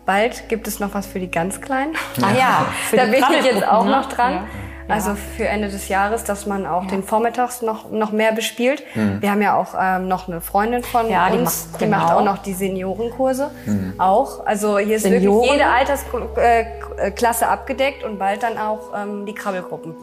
[0.04, 1.94] Bald gibt es noch was für die ganz Kleinen.
[2.20, 3.92] Ah ja, da bin ich jetzt auch ne?
[3.92, 4.34] noch dran.
[4.34, 4.44] Ja.
[4.92, 6.90] Also für Ende des Jahres, dass man auch ja.
[6.90, 8.82] den Vormittags noch, noch mehr bespielt.
[8.94, 9.20] Mhm.
[9.20, 11.96] Wir haben ja auch ähm, noch eine Freundin von ja, uns, die macht, die genau.
[11.98, 13.50] macht auch noch die Seniorenkurse.
[13.66, 13.94] Mhm.
[13.98, 14.46] Auch.
[14.46, 15.48] Also hier ist Senioren?
[15.48, 19.94] wirklich jede Altersklasse abgedeckt und bald dann auch ähm, die Krabbelgruppen.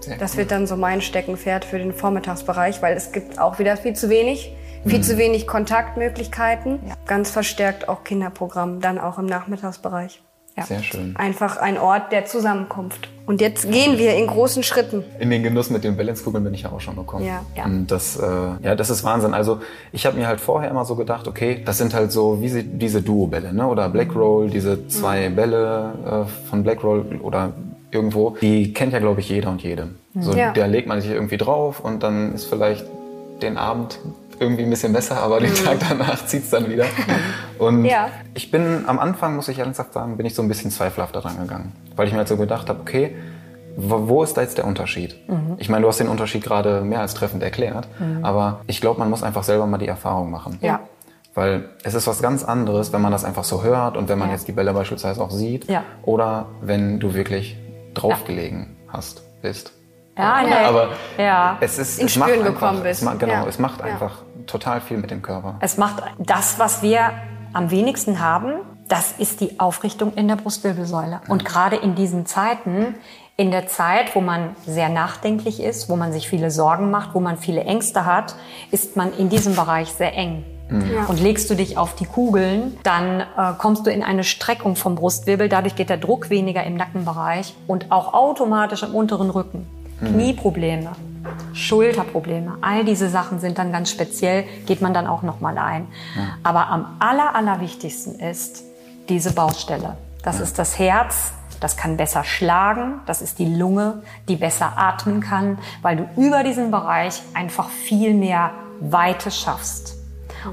[0.00, 0.38] Sehr das cool.
[0.38, 4.08] wird dann so mein Steckenpferd für den Vormittagsbereich, weil es gibt auch wieder viel zu
[4.08, 4.54] wenig.
[4.84, 5.02] Viel mhm.
[5.04, 6.80] zu wenig Kontaktmöglichkeiten.
[6.88, 6.94] Ja.
[7.06, 10.20] Ganz verstärkt auch Kinderprogramm, dann auch im Nachmittagsbereich.
[10.56, 10.64] Ja.
[10.64, 11.16] Sehr schön.
[11.16, 13.08] Einfach ein Ort der Zusammenkunft.
[13.24, 15.02] Und jetzt gehen wir in großen Schritten.
[15.18, 17.24] In den Genuss mit den Balance-Kugeln bin ich ja auch schon gekommen.
[17.24, 17.64] Ja, ja.
[17.64, 18.26] Und das, äh,
[18.62, 19.32] ja, das ist Wahnsinn.
[19.32, 19.60] Also
[19.92, 22.64] ich habe mir halt vorher immer so gedacht, okay, das sind halt so wie sie,
[22.64, 23.66] diese Duo-Bälle, ne?
[23.66, 25.36] Oder Black Roll, diese zwei mhm.
[25.36, 25.92] Bälle
[26.26, 27.52] äh, von Black Roll oder
[27.90, 28.36] irgendwo.
[28.42, 29.88] Die kennt ja, glaube ich, jeder und jede.
[30.18, 30.52] So, ja.
[30.52, 32.84] Der legt man sich irgendwie drauf und dann ist vielleicht
[33.40, 33.98] den Abend
[34.42, 35.56] irgendwie ein bisschen besser, aber den mhm.
[35.56, 36.84] Tag danach zieht es dann wieder.
[37.58, 38.08] Und ja.
[38.34, 41.38] ich bin am Anfang, muss ich ernsthaft sagen, bin ich so ein bisschen zweifelhaft daran
[41.38, 41.72] gegangen.
[41.96, 43.16] Weil ich mir halt so gedacht habe, okay,
[43.76, 45.16] wo ist da jetzt der Unterschied?
[45.28, 45.56] Mhm.
[45.58, 48.24] Ich meine, du hast den Unterschied gerade mehr als treffend erklärt, mhm.
[48.24, 50.58] aber ich glaube, man muss einfach selber mal die Erfahrung machen.
[50.60, 50.80] Ja.
[51.34, 54.28] Weil es ist was ganz anderes, wenn man das einfach so hört und wenn man
[54.28, 54.34] ja.
[54.34, 55.82] jetzt die Bälle beispielsweise auch sieht ja.
[56.02, 57.56] oder wenn du wirklich
[57.94, 59.72] draufgelegen hast, bist.
[60.16, 60.68] Ja, ja.
[60.68, 61.56] aber ja.
[61.60, 63.02] es ist in es Spüren macht gekommen einfach, bist.
[63.02, 65.56] Es, genau, es macht einfach total viel mit dem Körper.
[65.60, 67.12] Es macht das, was wir
[67.52, 68.54] am wenigsten haben,
[68.88, 71.20] das ist die Aufrichtung in der Brustwirbelsäule.
[71.28, 72.94] Und gerade in diesen Zeiten,
[73.36, 77.20] in der Zeit, wo man sehr nachdenklich ist, wo man sich viele Sorgen macht, wo
[77.20, 78.34] man viele Ängste hat,
[78.70, 80.44] ist man in diesem Bereich sehr eng.
[80.68, 80.92] Mhm.
[80.92, 81.04] Ja.
[81.06, 83.24] Und legst du dich auf die Kugeln, dann äh,
[83.58, 85.48] kommst du in eine Streckung vom Brustwirbel.
[85.48, 89.66] Dadurch geht der Druck weniger im Nackenbereich und auch automatisch im unteren Rücken.
[90.00, 90.06] Mhm.
[90.06, 90.92] Knieprobleme,
[91.52, 95.86] Schulterprobleme, all diese Sachen sind dann ganz speziell, geht man dann auch nochmal ein.
[96.16, 96.22] Ja.
[96.42, 98.64] Aber am aller, allerwichtigsten ist
[99.08, 99.96] diese Baustelle.
[100.22, 100.44] Das ja.
[100.44, 105.58] ist das Herz, das kann besser schlagen, das ist die Lunge, die besser atmen kann,
[105.80, 109.96] weil du über diesen Bereich einfach viel mehr Weite schaffst.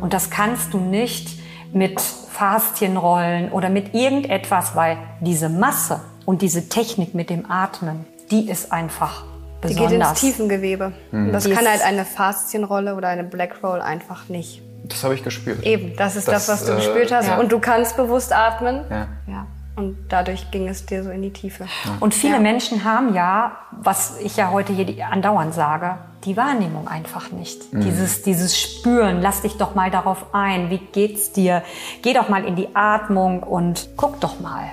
[0.01, 1.39] Und das kannst du nicht
[1.73, 8.49] mit Faszienrollen oder mit irgendetwas, weil diese Masse und diese Technik mit dem Atmen, die
[8.49, 9.23] ist einfach
[9.62, 9.89] besonders.
[9.89, 10.93] Die geht ins Tiefengewebe.
[11.12, 11.32] Mhm.
[11.32, 14.62] Das die kann halt eine Faszienrolle oder eine Black Roll einfach nicht.
[14.84, 15.63] Das habe ich gespürt.
[15.65, 17.28] Eben, das ist das, das was du äh, gespürt hast.
[17.28, 17.38] Ja.
[17.38, 18.82] Und du kannst bewusst atmen.
[18.89, 19.08] Ja.
[19.28, 19.48] ja.
[19.76, 21.63] Und dadurch ging es dir so in die Tiefe.
[21.63, 21.91] Ja.
[22.00, 22.39] Und viele ja.
[22.39, 27.72] Menschen haben ja, was ich ja heute hier andauernd sage, die Wahrnehmung einfach nicht.
[27.74, 27.82] Mhm.
[27.82, 31.63] Dieses, dieses Spüren, lass dich doch mal darauf ein, wie geht's dir?
[32.02, 34.65] Geh doch mal in die Atmung und guck doch mal,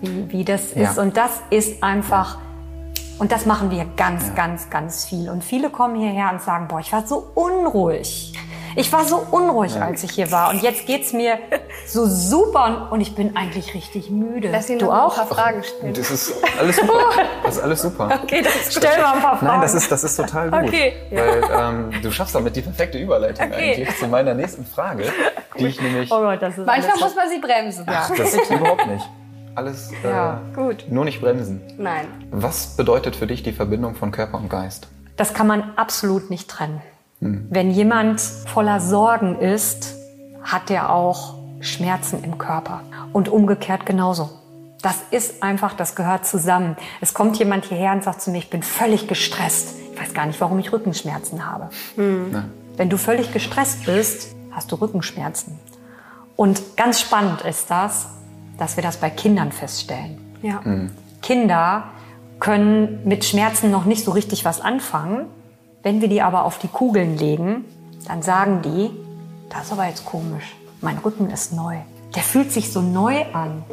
[0.00, 0.90] wie, wie das ja.
[0.90, 0.98] ist.
[0.98, 2.38] Und das ist einfach
[3.18, 4.34] und das machen wir ganz, ja.
[4.34, 5.28] ganz, ganz viel.
[5.28, 8.32] Und viele kommen hierher und sagen, boah, ich war so unruhig.
[8.76, 9.80] Ich war so unruhig, ja.
[9.80, 10.50] als ich hier war.
[10.50, 11.38] Und jetzt geht's mir
[11.84, 14.50] so super und ich bin eigentlich richtig müde.
[14.52, 15.18] Lass ihn du auch?
[15.18, 15.94] ein paar Fragen stellen.
[15.94, 17.10] Das ist alles super.
[17.42, 18.20] Das ist alles super.
[18.22, 19.46] Okay, das stell mal ein paar Fragen.
[19.46, 20.68] Nein, das ist, das ist total gut.
[20.68, 20.92] Okay.
[21.10, 23.72] Weil ähm, du schaffst damit die perfekte Überleitung okay.
[23.72, 25.12] eigentlich zu meiner nächsten Frage,
[25.58, 26.12] die ich nämlich...
[26.12, 27.84] Oh Gott, das ist Manchmal muss man sie bremsen.
[27.88, 29.08] Ach, das ist überhaupt nicht
[29.58, 30.86] alles äh, ja, gut.
[30.88, 31.60] nur nicht bremsen.
[31.76, 32.06] Nein.
[32.30, 34.88] Was bedeutet für dich die Verbindung von Körper und Geist?
[35.16, 36.80] Das kann man absolut nicht trennen.
[37.20, 37.48] Hm.
[37.50, 39.96] Wenn jemand voller Sorgen ist,
[40.42, 42.82] hat er auch Schmerzen im Körper.
[43.12, 44.30] Und umgekehrt genauso.
[44.80, 46.76] Das ist einfach, das gehört zusammen.
[47.00, 49.74] Es kommt jemand hierher und sagt zu mir, ich bin völlig gestresst.
[49.92, 51.70] Ich weiß gar nicht, warum ich Rückenschmerzen habe.
[51.96, 52.44] Hm.
[52.76, 55.58] Wenn du völlig gestresst bist, hast du Rückenschmerzen.
[56.36, 58.06] Und ganz spannend ist das,
[58.58, 60.18] dass wir das bei Kindern feststellen.
[60.42, 60.60] Ja.
[60.62, 60.90] Mhm.
[61.22, 61.84] Kinder
[62.40, 65.26] können mit Schmerzen noch nicht so richtig was anfangen.
[65.82, 67.64] Wenn wir die aber auf die Kugeln legen,
[68.06, 68.90] dann sagen die,
[69.50, 70.56] das ist aber jetzt komisch.
[70.80, 71.76] Mein Rücken ist neu.
[72.14, 73.64] Der fühlt sich so neu an.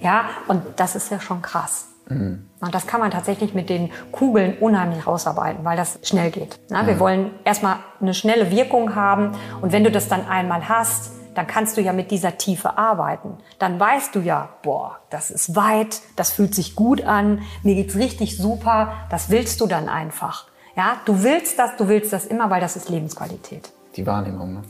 [0.00, 1.88] Ja, und das ist ja schon krass.
[2.08, 2.46] Mhm.
[2.60, 6.58] Und das kann man tatsächlich mit den Kugeln unheimlich rausarbeiten, weil das schnell geht.
[6.70, 6.86] Na, mhm.
[6.88, 9.32] Wir wollen erstmal eine schnelle Wirkung haben.
[9.60, 13.38] Und wenn du das dann einmal hast, dann kannst du ja mit dieser Tiefe arbeiten.
[13.58, 17.96] Dann weißt du ja, boah, das ist weit, das fühlt sich gut an, mir geht's
[17.96, 20.46] richtig super, das willst du dann einfach.
[20.76, 23.72] Ja, du willst das, du willst das immer, weil das ist Lebensqualität.
[23.96, 24.54] Die Wahrnehmung.
[24.54, 24.62] Ne?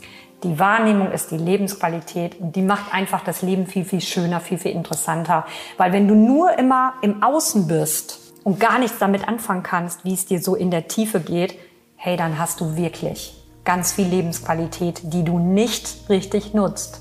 [0.43, 4.59] Die Wahrnehmung ist die Lebensqualität und die macht einfach das Leben viel, viel schöner, viel,
[4.59, 5.47] viel interessanter.
[5.79, 10.15] Weil wenn du nur immer im Außen bist, und gar nichts damit anfangen kannst, wie
[10.15, 11.59] es dir so in der Tiefe geht,
[11.97, 17.01] hey, dann hast du wirklich ganz viel Lebensqualität, die du nicht richtig nutzt.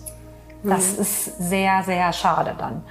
[0.64, 1.02] Das mhm.
[1.02, 2.84] ist sehr, sehr schade dann.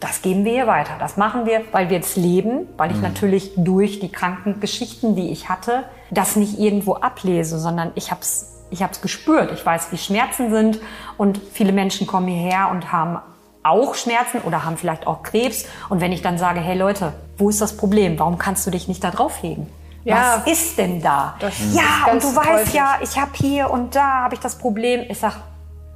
[0.00, 0.96] Das geben wir hier weiter.
[0.98, 3.04] Das machen wir, weil wir es leben, weil ich mhm.
[3.04, 8.20] natürlich durch die kranken Geschichten, die ich hatte, das nicht irgendwo ablese, sondern ich habe
[8.20, 9.52] es ich hab's gespürt.
[9.52, 10.80] Ich weiß, wie Schmerzen sind
[11.16, 13.18] und viele Menschen kommen hierher und haben
[13.62, 15.66] auch Schmerzen oder haben vielleicht auch Krebs.
[15.88, 18.18] Und wenn ich dann sage, hey Leute, wo ist das Problem?
[18.18, 19.66] Warum kannst du dich nicht da drauflegen?
[20.06, 21.34] Ja, Was ist denn da?
[21.72, 25.04] ja, und du weißt ja, ich habe hier und da habe ich das Problem.
[25.08, 25.34] Ich sag,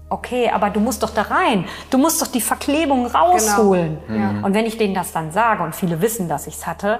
[0.08, 1.64] okay, aber du musst doch da rein.
[1.90, 3.98] Du musst doch die Verklebung rausholen.
[4.08, 4.32] Genau.
[4.32, 4.44] Mhm.
[4.44, 6.98] Und wenn ich denen das dann sage und viele wissen, dass ich es hatte,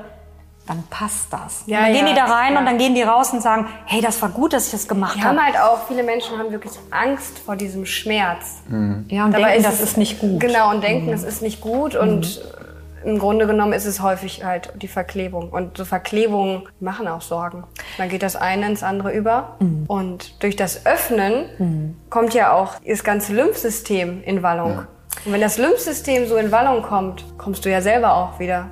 [0.69, 1.65] dann passt das.
[1.67, 2.61] Ja, dann gehen ja, die da rein ja.
[2.61, 5.17] und dann gehen die raus und sagen, hey, das war gut, dass ich das gemacht
[5.17, 5.37] habe.
[5.37, 8.63] haben halt auch, viele Menschen haben wirklich Angst vor diesem Schmerz.
[8.69, 9.07] Mhm.
[9.09, 10.39] Ja, und Dabei denken, ist das ist nicht gut.
[10.39, 11.13] Genau, und denken, mhm.
[11.13, 12.60] es ist nicht gut und mhm
[13.05, 15.51] im Grunde genommen ist es häufig halt die Verklebung.
[15.51, 17.65] Und so Verklebungen machen auch Sorgen.
[17.99, 19.57] Dann geht das eine ins andere über.
[19.61, 19.85] Mhm.
[19.87, 21.97] Und durch das Öffnen mhm.
[22.11, 24.71] kommt ja auch das ganze Lymphsystem in Wallung.
[24.71, 24.87] Ja.
[25.25, 28.69] Und wenn das Lymphsystem so in Wallung kommt, kommst du ja selber auch wieder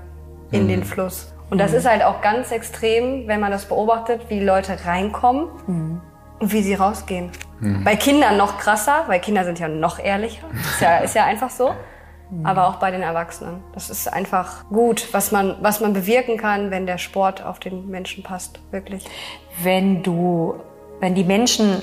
[0.51, 0.69] in mhm.
[0.69, 1.33] den Fluss.
[1.51, 1.79] Und das mhm.
[1.79, 6.01] ist halt auch ganz extrem, wenn man das beobachtet, wie die Leute reinkommen mhm.
[6.38, 7.31] und wie sie rausgehen.
[7.61, 7.85] Mhm.
[7.85, 10.47] Bei Kindern noch krasser, weil Kinder sind ja noch ehrlicher.
[10.53, 11.73] Ist ja, ist ja einfach so
[12.45, 13.62] aber auch bei den Erwachsenen.
[13.73, 17.88] Das ist einfach gut, was man, was man bewirken kann, wenn der Sport auf den
[17.88, 19.05] Menschen passt, wirklich.
[19.62, 20.61] Wenn du
[21.01, 21.83] wenn die Menschen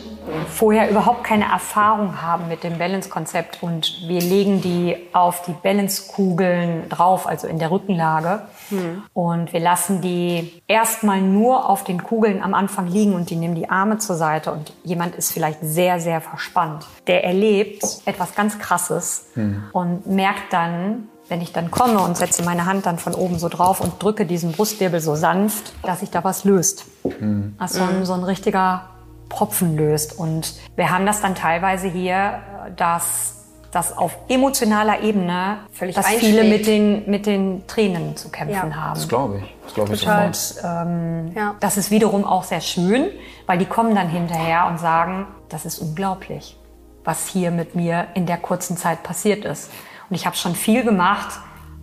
[0.50, 6.90] vorher überhaupt keine Erfahrung haben mit dem Balance-Konzept und wir legen die auf die Balance-Kugeln
[6.90, 9.04] drauf, also in der Rückenlage, hm.
[9.14, 13.56] und wir lassen die erstmal nur auf den Kugeln am Anfang liegen und die nehmen
[13.56, 16.86] die Arme zur Seite und jemand ist vielleicht sehr, sehr verspannt.
[17.08, 19.64] Der erlebt etwas ganz Krasses hm.
[19.72, 23.50] und merkt dann, wenn ich dann komme und setze meine Hand dann von oben so
[23.50, 26.86] drauf und drücke diesen Brustwirbel so sanft, dass sich da was löst.
[27.04, 27.56] Mhm.
[27.58, 28.90] Also so ein richtiger
[29.30, 30.18] Propfen löst.
[30.18, 32.40] Und wir haben das dann teilweise hier,
[32.76, 33.36] dass
[33.76, 38.76] das auf emotionaler Ebene, Völlig dass viele mit den, mit den Tränen zu kämpfen ja.
[38.76, 38.96] haben.
[38.96, 39.56] Das glaube ich.
[39.64, 40.28] Das glaube ich Total.
[40.28, 41.56] Und ähm, ja.
[41.60, 43.08] das ist wiederum auch sehr schön,
[43.48, 46.58] weil die kommen dann hinterher und sagen, das ist unglaublich,
[47.04, 49.70] was hier mit mir in der kurzen Zeit passiert ist.
[50.10, 51.40] Und ich habe schon viel gemacht,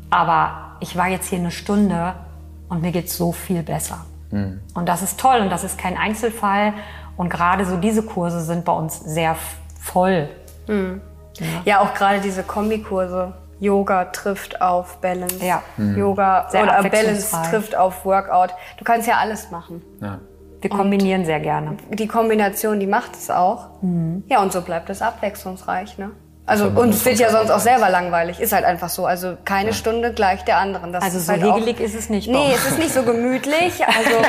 [0.09, 2.15] aber ich war jetzt hier eine Stunde
[2.71, 4.07] und mir geht so viel besser.
[4.31, 4.61] Mhm.
[4.75, 6.73] Und das ist toll und das ist kein Einzelfall.
[7.17, 9.37] Und gerade so diese Kurse sind bei uns sehr
[9.81, 10.29] voll.
[10.67, 11.01] Mhm.
[11.39, 11.47] Ja.
[11.65, 11.81] ja.
[11.81, 13.35] auch gerade diese Kombikurse.
[13.61, 15.45] Yoga trifft auf Balance.
[15.45, 15.63] Ja.
[15.77, 15.97] Mhm.
[15.97, 18.51] Yoga sehr oder Balance trifft auf Workout.
[18.77, 19.83] Du kannst ja alles machen.
[20.01, 20.19] Ja.
[20.61, 21.77] Wir kombinieren und sehr gerne.
[21.91, 23.83] Die Kombination, die macht es auch.
[23.83, 24.25] Mhm.
[24.29, 25.99] Ja, und so bleibt es abwechslungsreich.
[25.99, 26.11] Ne?
[26.45, 28.41] Also uns wird ja sonst auch selber langweilig.
[28.41, 29.07] Ist halt einfach so.
[29.07, 29.75] Also keine ja.
[29.75, 30.93] Stunde gleich der anderen.
[30.93, 32.29] Das also so halt hegelig ist es nicht.
[32.29, 33.81] Nee, es ist nicht so gemütlich.
[33.93, 34.23] Also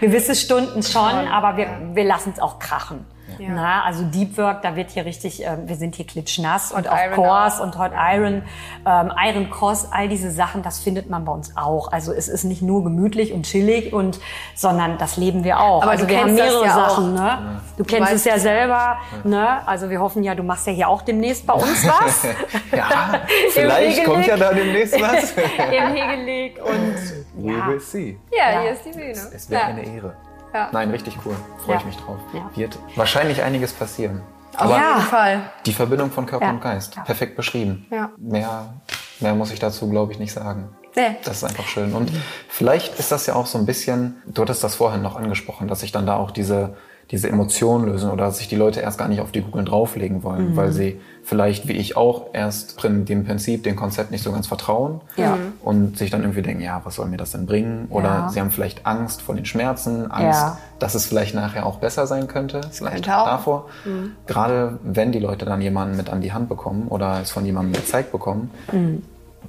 [0.00, 3.06] gewisse Stunden schon, aber wir, wir lassen es auch krachen.
[3.38, 3.48] Ja.
[3.50, 6.88] Na, also Deep Work, da wird hier richtig, äh, wir sind hier klitschnass und, und
[6.88, 7.64] auch Iron Cores auch.
[7.64, 8.42] und Hot Iron,
[8.86, 11.92] ähm, Iron Cross, all diese Sachen, das findet man bei uns auch.
[11.92, 14.20] Also es ist nicht nur gemütlich und chillig und,
[14.54, 15.82] sondern das leben wir auch.
[15.82, 17.60] Aber also wir haben mehrere ja Sachen, ne?
[17.76, 19.66] Du, du kennst es ja selber, ne?
[19.66, 22.24] Also wir hoffen ja, du machst ja hier auch demnächst bei uns was.
[22.72, 23.20] ja,
[23.52, 25.32] vielleicht kommt ja da demnächst was.
[25.32, 26.92] Im Hegelig und
[27.34, 28.18] We will see.
[28.30, 29.10] Ja, hier ist die Bühne.
[29.10, 30.16] Es, es wäre eine Ehre.
[30.52, 30.68] Ja.
[30.72, 31.34] Nein, richtig cool.
[31.64, 32.18] Freue ich mich drauf.
[32.54, 34.22] Wird wahrscheinlich einiges passieren.
[34.56, 35.40] Aber Auf jeden Fall.
[35.64, 36.96] Die Verbindung von Körper und Geist.
[37.04, 37.86] Perfekt beschrieben.
[38.18, 38.74] Mehr,
[39.20, 40.68] mehr muss ich dazu, glaube ich, nicht sagen.
[40.94, 41.16] Nee.
[41.24, 41.94] Das ist einfach schön.
[41.94, 42.10] Und
[42.48, 45.82] vielleicht ist das ja auch so ein bisschen, du hattest das vorhin noch angesprochen, dass
[45.82, 46.74] ich dann da auch diese
[47.12, 50.22] diese Emotionen lösen oder dass sich die Leute erst gar nicht auf die Googeln drauflegen
[50.22, 50.56] wollen, mhm.
[50.56, 55.00] weil sie vielleicht, wie ich auch, erst dem Prinzip, dem Konzept nicht so ganz vertrauen
[55.16, 55.38] ja.
[55.62, 57.86] und sich dann irgendwie denken, ja, was soll mir das denn bringen?
[57.90, 58.28] Oder ja.
[58.28, 60.58] sie haben vielleicht Angst vor den Schmerzen, Angst, ja.
[60.78, 63.68] dass es vielleicht nachher auch besser sein könnte, vielleicht könnte davor.
[63.84, 64.12] Mhm.
[64.26, 67.74] Gerade wenn die Leute dann jemanden mit an die Hand bekommen oder es von jemandem
[67.74, 69.02] gezeigt bekommen, mhm.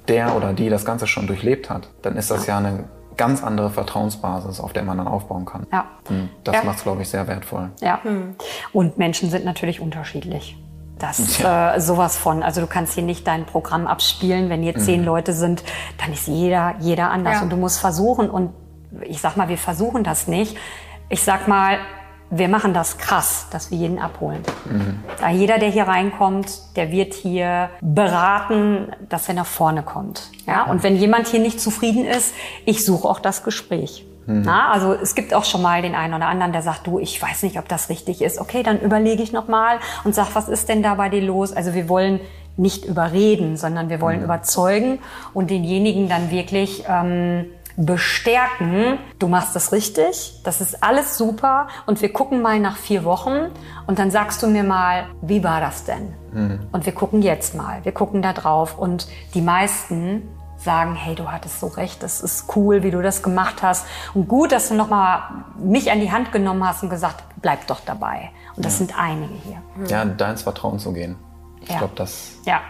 [0.08, 2.84] der oder die das Ganze schon durchlebt hat, dann ist das ja eine
[3.16, 5.66] ganz andere Vertrauensbasis, auf der man dann aufbauen kann.
[5.72, 5.86] Ja.
[6.08, 6.64] Und das ja.
[6.64, 7.70] macht es, glaube ich, sehr wertvoll.
[7.80, 8.02] Ja.
[8.02, 8.34] Hm.
[8.72, 10.56] Und Menschen sind natürlich unterschiedlich.
[11.06, 11.74] Das ja.
[11.74, 12.42] äh, sowas von.
[12.42, 14.48] Also du kannst hier nicht dein Programm abspielen.
[14.48, 15.06] Wenn hier zehn mhm.
[15.06, 15.62] Leute sind,
[15.98, 17.34] dann ist jeder, jeder anders.
[17.34, 17.42] Ja.
[17.42, 18.52] Und du musst versuchen, und
[19.02, 20.56] ich sag mal, wir versuchen das nicht.
[21.08, 21.78] Ich sag mal,
[22.30, 24.42] wir machen das krass, dass wir jeden abholen.
[24.64, 25.00] Mhm.
[25.20, 30.30] Da jeder, der hier reinkommt, der wird hier beraten, dass er nach vorne kommt.
[30.46, 30.64] Ja?
[30.64, 34.06] Und wenn jemand hier nicht zufrieden ist, ich suche auch das Gespräch.
[34.26, 34.42] Mhm.
[34.44, 37.20] Na, also es gibt auch schon mal den einen oder anderen, der sagt, du, ich
[37.20, 38.40] weiß nicht, ob das richtig ist.
[38.40, 41.52] Okay, dann überlege ich noch mal und sag, was ist denn da bei dir los?
[41.52, 42.20] Also wir wollen
[42.56, 44.24] nicht überreden, sondern wir wollen mhm.
[44.24, 44.98] überzeugen
[45.32, 52.00] und denjenigen dann wirklich ähm, bestärken, du machst das richtig, das ist alles super und
[52.02, 53.50] wir gucken mal nach vier Wochen
[53.86, 56.14] und dann sagst du mir mal, wie war das denn?
[56.32, 56.60] Mhm.
[56.70, 60.22] Und wir gucken jetzt mal, wir gucken da drauf und die meisten
[60.64, 64.28] sagen, hey, du hattest so recht, das ist cool, wie du das gemacht hast und
[64.28, 65.22] gut, dass du nochmal
[65.58, 68.30] mich an die Hand genommen hast und gesagt, bleib doch dabei.
[68.56, 68.78] Und das ja.
[68.78, 69.62] sind einige hier.
[69.88, 71.16] Ja, da ins Vertrauen zu gehen.
[71.60, 71.78] Ich ja.
[71.78, 72.32] glaube, das.
[72.44, 72.60] Ja,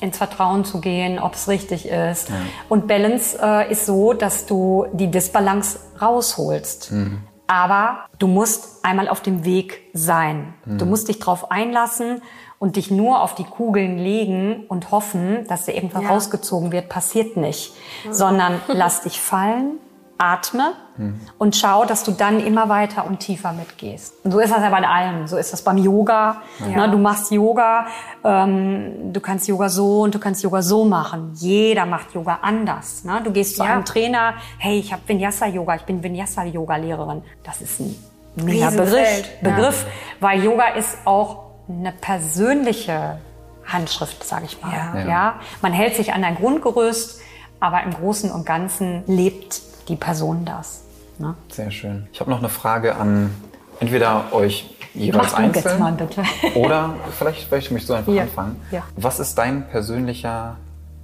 [0.00, 2.28] ins Vertrauen zu gehen, ob es richtig ist.
[2.28, 2.34] Ja.
[2.68, 6.92] Und Balance äh, ist so, dass du die Disbalance rausholst.
[6.92, 7.22] Mhm.
[7.46, 10.54] Aber du musst einmal auf dem Weg sein.
[10.64, 10.78] Mhm.
[10.78, 12.22] Du musst dich darauf einlassen
[12.64, 16.08] und dich nur auf die Kugeln legen und hoffen, dass der irgendwann ja.
[16.08, 17.74] rausgezogen wird, passiert nicht.
[18.06, 18.12] Mhm.
[18.14, 19.72] Sondern lass dich fallen,
[20.16, 21.20] atme mhm.
[21.36, 24.14] und schau, dass du dann immer weiter und tiefer mitgehst.
[24.24, 25.26] Und so ist das ja bei allem.
[25.26, 26.40] So ist das beim Yoga.
[26.60, 26.86] Ja.
[26.86, 27.86] Ne, du machst Yoga,
[28.24, 31.32] ähm, du kannst Yoga so und du kannst Yoga so machen.
[31.34, 33.04] Jeder macht Yoga anders.
[33.04, 33.20] Ne?
[33.22, 33.74] Du gehst zu ja.
[33.74, 37.24] einem Trainer, hey, ich habe Vinyasa-Yoga, ich bin Vinyasa-Yoga-Lehrerin.
[37.42, 37.94] Das ist ein
[38.36, 39.90] mega Begriff, Begriff ja.
[40.20, 43.18] weil Yoga ist auch eine persönliche
[43.64, 44.72] Handschrift, sage ich mal.
[44.72, 45.08] Ja.
[45.08, 45.40] ja.
[45.62, 47.20] Man hält sich an ein Grundgerüst,
[47.60, 50.84] aber im Großen und Ganzen lebt die Person das.
[51.18, 51.34] Ne?
[51.50, 52.08] Sehr schön.
[52.12, 53.34] Ich habe noch eine Frage an
[53.80, 56.22] entweder euch jeweils Mach einzeln jetzt mal bitte.
[56.54, 58.22] oder vielleicht, vielleicht möchtest du einfach ja.
[58.22, 58.60] anfangen.
[58.70, 58.82] Ja.
[58.96, 60.56] Was ist dein persönlicher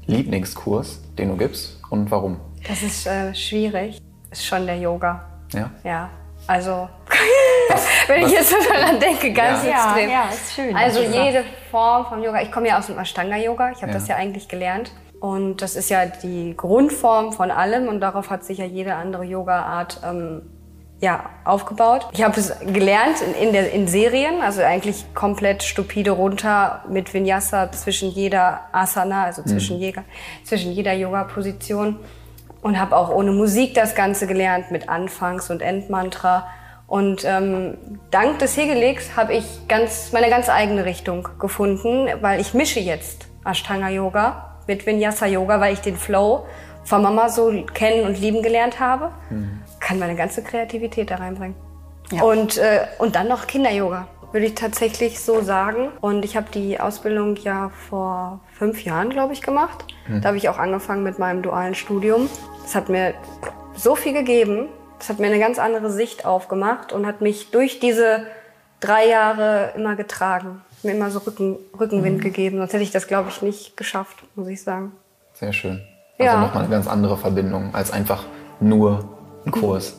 [0.07, 2.39] Lieblingskurs, den du gibst und warum?
[2.67, 4.01] Das ist äh, schwierig.
[4.31, 5.25] Ist schon der Yoga.
[5.53, 5.71] Ja.
[5.83, 6.11] Ja.
[6.47, 6.89] Also
[7.73, 8.31] was, wenn was?
[8.31, 9.71] ich jetzt daran denke, ganz ja.
[9.71, 10.11] extrem.
[10.11, 10.77] Ja, ist schön.
[10.77, 12.43] Also jede Form vom Yoga.
[12.43, 13.71] Ich komme ja aus dem Ashtanga Yoga.
[13.71, 13.99] Ich habe ja.
[13.99, 14.93] das ja eigentlich gelernt.
[15.21, 19.25] Und das ist ja die Grundform von allem und darauf hat sich ja jede andere
[19.25, 20.43] Yoga-Art ähm,
[21.01, 22.09] ja, aufgebaut.
[22.13, 27.13] Ich habe es gelernt in, in, der, in Serien, also eigentlich komplett stupide runter mit
[27.13, 29.83] Vinyasa zwischen jeder Asana, also zwischen, mhm.
[29.83, 30.05] jeder,
[30.45, 31.99] zwischen jeder Yoga-Position.
[32.63, 36.47] Und habe auch ohne Musik das Ganze gelernt mit Anfangs- und Endmantra.
[36.91, 37.79] Und ähm,
[38.11, 43.29] dank des Hegeligs habe ich ganz, meine ganz eigene Richtung gefunden, weil ich mische jetzt
[43.45, 46.47] Ashtanga-Yoga mit Vinyasa Yoga, weil ich den Flow
[46.83, 49.13] von Mama so kennen und lieben gelernt habe.
[49.31, 49.61] Mhm.
[49.79, 51.55] Kann meine ganze Kreativität da reinbringen.
[52.11, 52.25] Ja.
[52.25, 55.91] Und, äh, und dann noch Kinder-Yoga, würde ich tatsächlich so sagen.
[56.01, 59.85] Und ich habe die Ausbildung ja vor fünf Jahren, glaube ich, gemacht.
[60.09, 60.23] Mhm.
[60.23, 62.29] Da habe ich auch angefangen mit meinem dualen Studium.
[62.65, 63.15] Das hat mir
[63.77, 64.71] so viel gegeben.
[65.01, 68.27] Das hat mir eine ganz andere Sicht aufgemacht und hat mich durch diese
[68.79, 72.23] drei Jahre immer getragen mir immer so Rücken, Rückenwind mhm.
[72.23, 72.59] gegeben.
[72.59, 74.93] Sonst hätte ich das, glaube ich, nicht geschafft, muss ich sagen.
[75.35, 75.83] Sehr schön.
[76.19, 76.41] Also ja.
[76.41, 78.25] nochmal eine ganz andere Verbindung als einfach
[78.61, 79.09] nur
[79.47, 79.97] ein Kurs.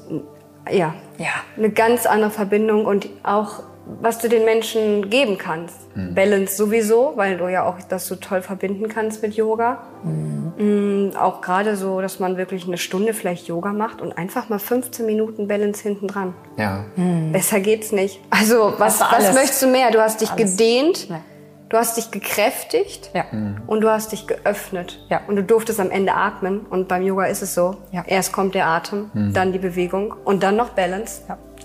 [0.69, 3.63] Ja, ja, eine ganz andere Verbindung und auch
[4.01, 5.75] was du den Menschen geben kannst.
[5.95, 6.13] Mhm.
[6.15, 9.83] Balance sowieso, weil du ja auch das so toll verbinden kannst mit Yoga.
[10.03, 10.53] Mhm.
[10.57, 14.59] Mhm, auch gerade so, dass man wirklich eine Stunde vielleicht Yoga macht und einfach mal
[14.59, 16.33] 15 Minuten Balance hinten dran.
[16.57, 16.85] Ja.
[16.95, 17.31] Mhm.
[17.31, 18.19] Besser geht's nicht.
[18.29, 19.91] Also was, was möchtest du mehr?
[19.91, 20.57] Du hast dich alles.
[20.57, 21.09] gedehnt.
[21.09, 21.21] Ja.
[21.69, 23.23] Du hast dich gekräftigt ja.
[23.65, 24.99] Und du hast dich geöffnet.
[25.09, 25.21] Ja.
[25.27, 26.65] Und du durftest am Ende atmen.
[26.69, 27.77] Und beim Yoga ist es so.
[27.93, 28.03] Ja.
[28.05, 29.33] Erst kommt der Atem, mhm.
[29.33, 31.21] dann die Bewegung und dann noch Balance.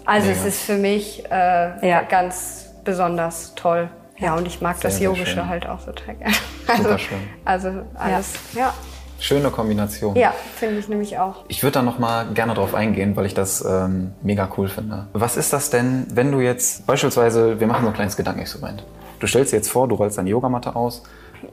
[0.06, 0.40] Also Mega.
[0.40, 2.02] es ist für mich äh, ja.
[2.02, 3.90] ganz besonders toll.
[4.18, 6.34] Ja, und ich mag sehr, das Yogische halt auch total gerne.
[6.68, 7.18] Also, Super schön.
[7.44, 8.60] Also alles, ja.
[8.60, 8.74] ja.
[9.20, 10.16] Schöne Kombination.
[10.16, 11.44] Ja, finde ich nämlich auch.
[11.46, 15.06] Ich würde da noch mal gerne drauf eingehen, weil ich das ähm, mega cool finde.
[15.12, 18.84] Was ist das denn, wenn du jetzt beispielsweise, wir machen so ein kleines Gedankenexperiment.
[19.20, 21.04] Du stellst dir jetzt vor, du rollst deine Yogamatte aus,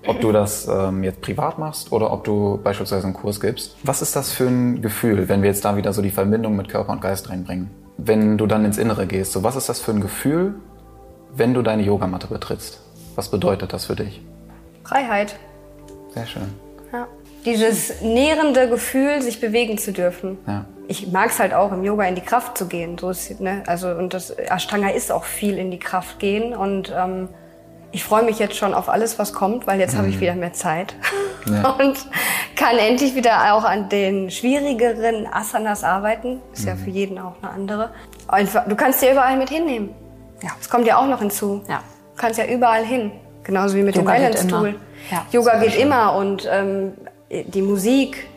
[0.08, 3.76] ob du das ähm, jetzt privat machst oder ob du beispielsweise einen Kurs gibst.
[3.84, 6.70] Was ist das für ein Gefühl, wenn wir jetzt da wieder so die Verbindung mit
[6.70, 7.70] Körper und Geist reinbringen?
[7.98, 10.56] Wenn du dann ins Innere gehst, so was ist das für ein Gefühl,
[11.36, 12.80] wenn du deine Yogamatte betrittst?
[13.16, 14.22] Was bedeutet das für dich?
[14.84, 15.36] Freiheit.
[16.14, 16.54] Sehr schön.
[16.92, 17.08] Ja.
[17.46, 20.38] Dieses nährende Gefühl, sich bewegen zu dürfen.
[20.48, 20.66] Ja.
[20.88, 22.98] Ich mag es halt auch im Yoga in die Kraft zu gehen.
[22.98, 23.64] So ist, ne?
[23.68, 26.56] also, und das Ashtanga ist auch viel in die Kraft gehen.
[26.56, 27.30] Und ähm,
[27.94, 30.00] ich freue mich jetzt schon auf alles, was kommt, weil jetzt mhm.
[30.00, 30.22] habe ich mhm.
[30.22, 30.96] wieder mehr Zeit.
[31.46, 31.70] Ja.
[31.80, 31.96] Und
[32.56, 36.42] kann endlich wieder auch an den schwierigeren Asanas arbeiten.
[36.54, 36.68] Ist mhm.
[36.68, 37.92] ja für jeden auch eine andere.
[38.28, 39.90] Einfach, du kannst dir überall mit hinnehmen.
[40.42, 40.50] Ja.
[40.58, 41.62] Das kommt ja auch noch hinzu.
[41.70, 41.84] Ja.
[42.16, 43.12] Du kannst ja überall hin.
[43.44, 44.76] Genauso wie mit Yoga dem Balance-Tool.
[45.12, 45.26] Ja.
[45.32, 45.84] Yoga geht schön.
[45.84, 46.94] immer und ähm,
[47.30, 48.28] die Musik,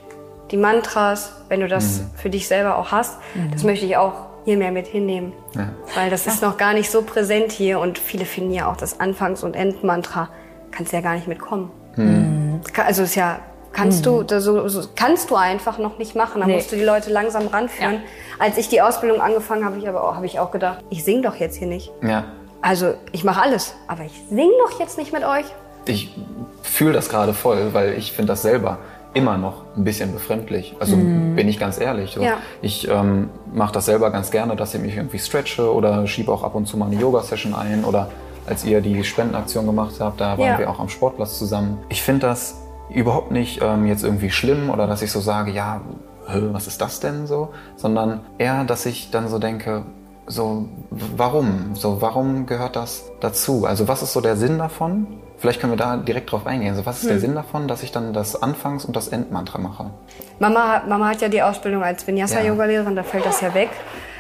[0.51, 2.11] die Mantras, wenn du das mhm.
[2.17, 3.53] für dich selber auch hast, mhm.
[3.53, 5.35] das möchte ich auch hier mehr mit hinnehmen.
[5.55, 5.69] Ja.
[5.95, 8.99] Weil das ist noch gar nicht so präsent hier und viele finden ja auch das
[9.01, 10.31] Anfangs- und Endmantra,
[10.71, 11.71] kannst ja gar nicht mitkommen.
[11.97, 12.61] Mhm.
[12.77, 13.41] Also ist ja
[13.77, 14.27] Kannst mhm.
[14.27, 16.41] du, so, so, kannst du einfach noch nicht machen.
[16.41, 16.55] Da nee.
[16.55, 17.95] musst du die Leute langsam ranführen.
[17.95, 18.01] Ja.
[18.39, 21.05] Als ich die Ausbildung angefangen habe, habe ich aber auch, habe ich auch gedacht, ich
[21.05, 21.93] sing doch jetzt hier nicht.
[22.03, 22.25] Ja.
[22.63, 25.45] Also ich mache alles, aber ich sing doch jetzt nicht mit euch.
[25.85, 26.17] Ich
[26.63, 28.79] fühle das gerade voll, weil ich finde das selber
[29.17, 30.77] immer noch ein bisschen befremdlich.
[30.79, 31.35] Also mhm.
[31.35, 32.13] bin ich ganz ehrlich.
[32.13, 32.21] So.
[32.21, 32.35] Ja.
[32.61, 36.43] Ich ähm, mache das selber ganz gerne, dass ich mich irgendwie stretche oder schiebe auch
[36.43, 38.11] ab und zu mal eine Yoga-Session ein oder
[38.47, 40.59] als ihr die Spendenaktion gemacht habt, da waren ja.
[40.59, 41.79] wir auch am Sportplatz zusammen.
[41.89, 42.61] Ich finde das
[42.91, 45.81] überhaupt nicht ähm, jetzt irgendwie schlimm oder dass ich so sage, ja,
[46.29, 49.85] was ist das denn so, sondern eher, dass ich dann so denke,
[50.27, 51.75] so, warum?
[51.75, 53.65] So, warum gehört das dazu?
[53.67, 55.07] Also, was ist so der Sinn davon?
[55.39, 56.71] Vielleicht können wir da direkt drauf eingehen.
[56.71, 57.11] Also, was ist hm.
[57.11, 59.91] der Sinn davon, dass ich dann das Anfangs- und das Endmantra mache?
[60.39, 63.71] Mama, Mama hat ja die Ausbildung als Vinyasa-Yoga-Lehrerin, da fällt das ja weg.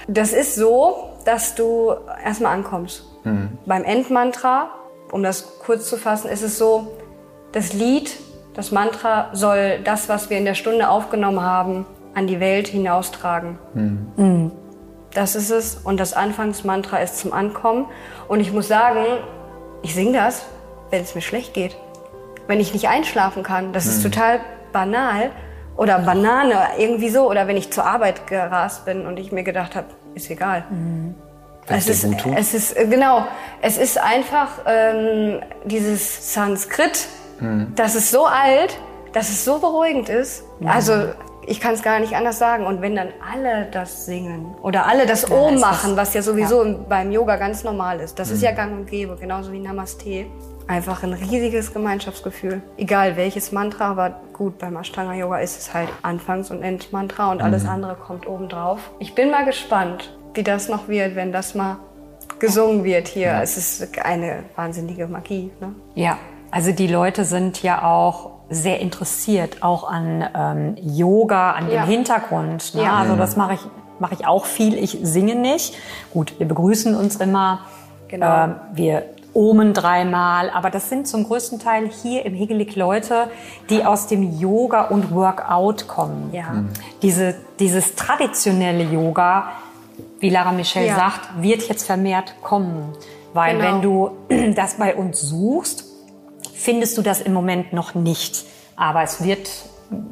[0.07, 1.94] Das ist so, dass du
[2.24, 3.04] erstmal ankommst.
[3.24, 3.59] Hm.
[3.66, 4.70] Beim Endmantra,
[5.11, 6.92] um das kurz zu fassen, ist es so,
[7.52, 8.16] das Lied,
[8.54, 13.59] das Mantra soll das, was wir in der Stunde aufgenommen haben, an die Welt hinaustragen.
[13.74, 14.52] Hm.
[15.16, 15.76] Das ist es.
[15.82, 17.86] Und das Anfangsmantra ist zum Ankommen.
[18.28, 19.02] Und ich muss sagen,
[19.82, 20.44] ich singe das,
[20.90, 21.74] wenn es mir schlecht geht.
[22.46, 23.72] Wenn ich nicht einschlafen kann.
[23.72, 23.90] Das mhm.
[23.92, 24.40] ist total
[24.72, 25.30] banal.
[25.78, 27.30] Oder Banane, irgendwie so.
[27.30, 30.64] Oder wenn ich zur Arbeit gerast bin und ich mir gedacht habe, ist egal.
[30.68, 31.14] Mhm.
[31.66, 32.06] Es ist,
[32.36, 33.26] es ist, genau,
[33.60, 37.08] es ist einfach ähm, dieses Sanskrit,
[37.40, 37.72] mhm.
[37.74, 38.78] das ist so alt,
[39.16, 40.44] dass es so beruhigend ist.
[40.60, 40.68] Mhm.
[40.68, 40.92] Also
[41.46, 42.66] ich kann es gar nicht anders sagen.
[42.66, 46.62] Und wenn dann alle das singen oder alle das ja, Om machen, was ja sowieso
[46.66, 46.74] ja.
[46.86, 48.34] beim Yoga ganz normal ist, das mhm.
[48.34, 50.26] ist ja gang und gäbe, genauso wie Namaste.
[50.66, 52.60] Einfach ein riesiges Gemeinschaftsgefühl.
[52.76, 57.40] Egal welches Mantra, aber gut, beim Ashtanga Yoga ist es halt Anfangs- und Endmantra und
[57.40, 57.70] alles mhm.
[57.70, 58.80] andere kommt obendrauf.
[58.98, 61.78] Ich bin mal gespannt, wie das noch wird, wenn das mal
[62.38, 63.28] gesungen wird hier.
[63.28, 63.42] Ja.
[63.42, 65.50] Es ist eine wahnsinnige Magie.
[65.58, 65.74] Ne?
[65.94, 66.18] Ja,
[66.50, 71.82] also die Leute sind ja auch sehr interessiert, auch an ähm, Yoga, an ja.
[71.82, 72.74] dem Hintergrund.
[72.74, 72.82] Ne?
[72.82, 72.97] Ja.
[72.97, 73.61] Also das mache ich,
[73.99, 74.74] mache ich auch viel.
[74.74, 75.74] Ich singe nicht.
[76.12, 77.61] Gut, wir begrüßen uns immer.
[78.09, 78.44] Genau.
[78.44, 79.05] Ähm, wir
[79.36, 83.28] omen dreimal, aber das sind zum größten Teil hier im Hegelig Leute,
[83.68, 86.30] die aus dem Yoga und Workout kommen.
[86.32, 86.53] Ja.
[86.53, 86.68] Mhm.
[87.03, 89.51] Diese, dieses traditionelle Yoga,
[90.20, 90.97] wie Lara Michelle ja.
[90.97, 92.94] sagt, wird jetzt vermehrt kommen.
[93.34, 93.68] Weil genau.
[93.68, 95.86] wenn du das bei uns suchst,
[96.57, 98.44] findest du das im Moment noch nicht.
[98.76, 99.48] Aber es wird,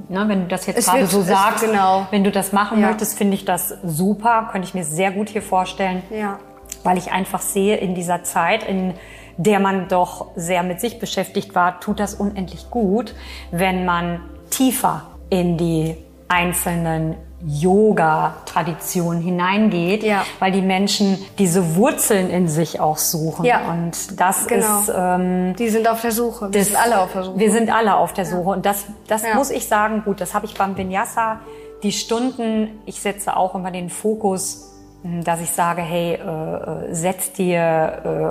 [0.09, 2.07] ne, wenn du das jetzt es gerade wird, so sagst, genau.
[2.11, 2.89] wenn du das machen ja.
[2.89, 4.49] möchtest, finde ich das super.
[4.53, 6.03] Könnte ich mir sehr gut hier vorstellen.
[6.11, 6.39] Ja.
[6.83, 8.95] Weil ich einfach sehe, in dieser Zeit, in
[9.37, 13.15] der man doch sehr mit sich beschäftigt war, tut das unendlich gut,
[13.51, 14.21] wenn man
[14.51, 15.97] tiefer in die
[16.29, 17.17] einzelnen
[17.47, 20.25] Yoga-Tradition hineingeht, ja.
[20.39, 23.45] weil die Menschen diese Wurzeln in sich auch suchen.
[23.45, 23.71] Ja.
[23.71, 24.81] Und das genau.
[24.81, 24.93] ist.
[24.95, 26.53] Ähm, die sind auf der Suche.
[26.53, 27.39] Wir das, sind alle auf der Suche.
[27.39, 28.51] Wir sind alle auf der Suche.
[28.51, 28.57] Ja.
[28.57, 31.41] Und das, das muss ich sagen, gut, das habe ich beim Vinyasa.
[31.83, 34.73] Die Stunden, ich setze auch immer den Fokus,
[35.03, 37.59] hm, dass ich sage, hey, äh, äh, setz dir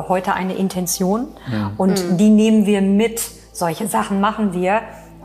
[0.07, 1.28] äh, heute eine Intention
[1.78, 2.18] und mhm.
[2.18, 3.22] die nehmen wir mit.
[3.51, 4.82] Solche Sachen machen wir.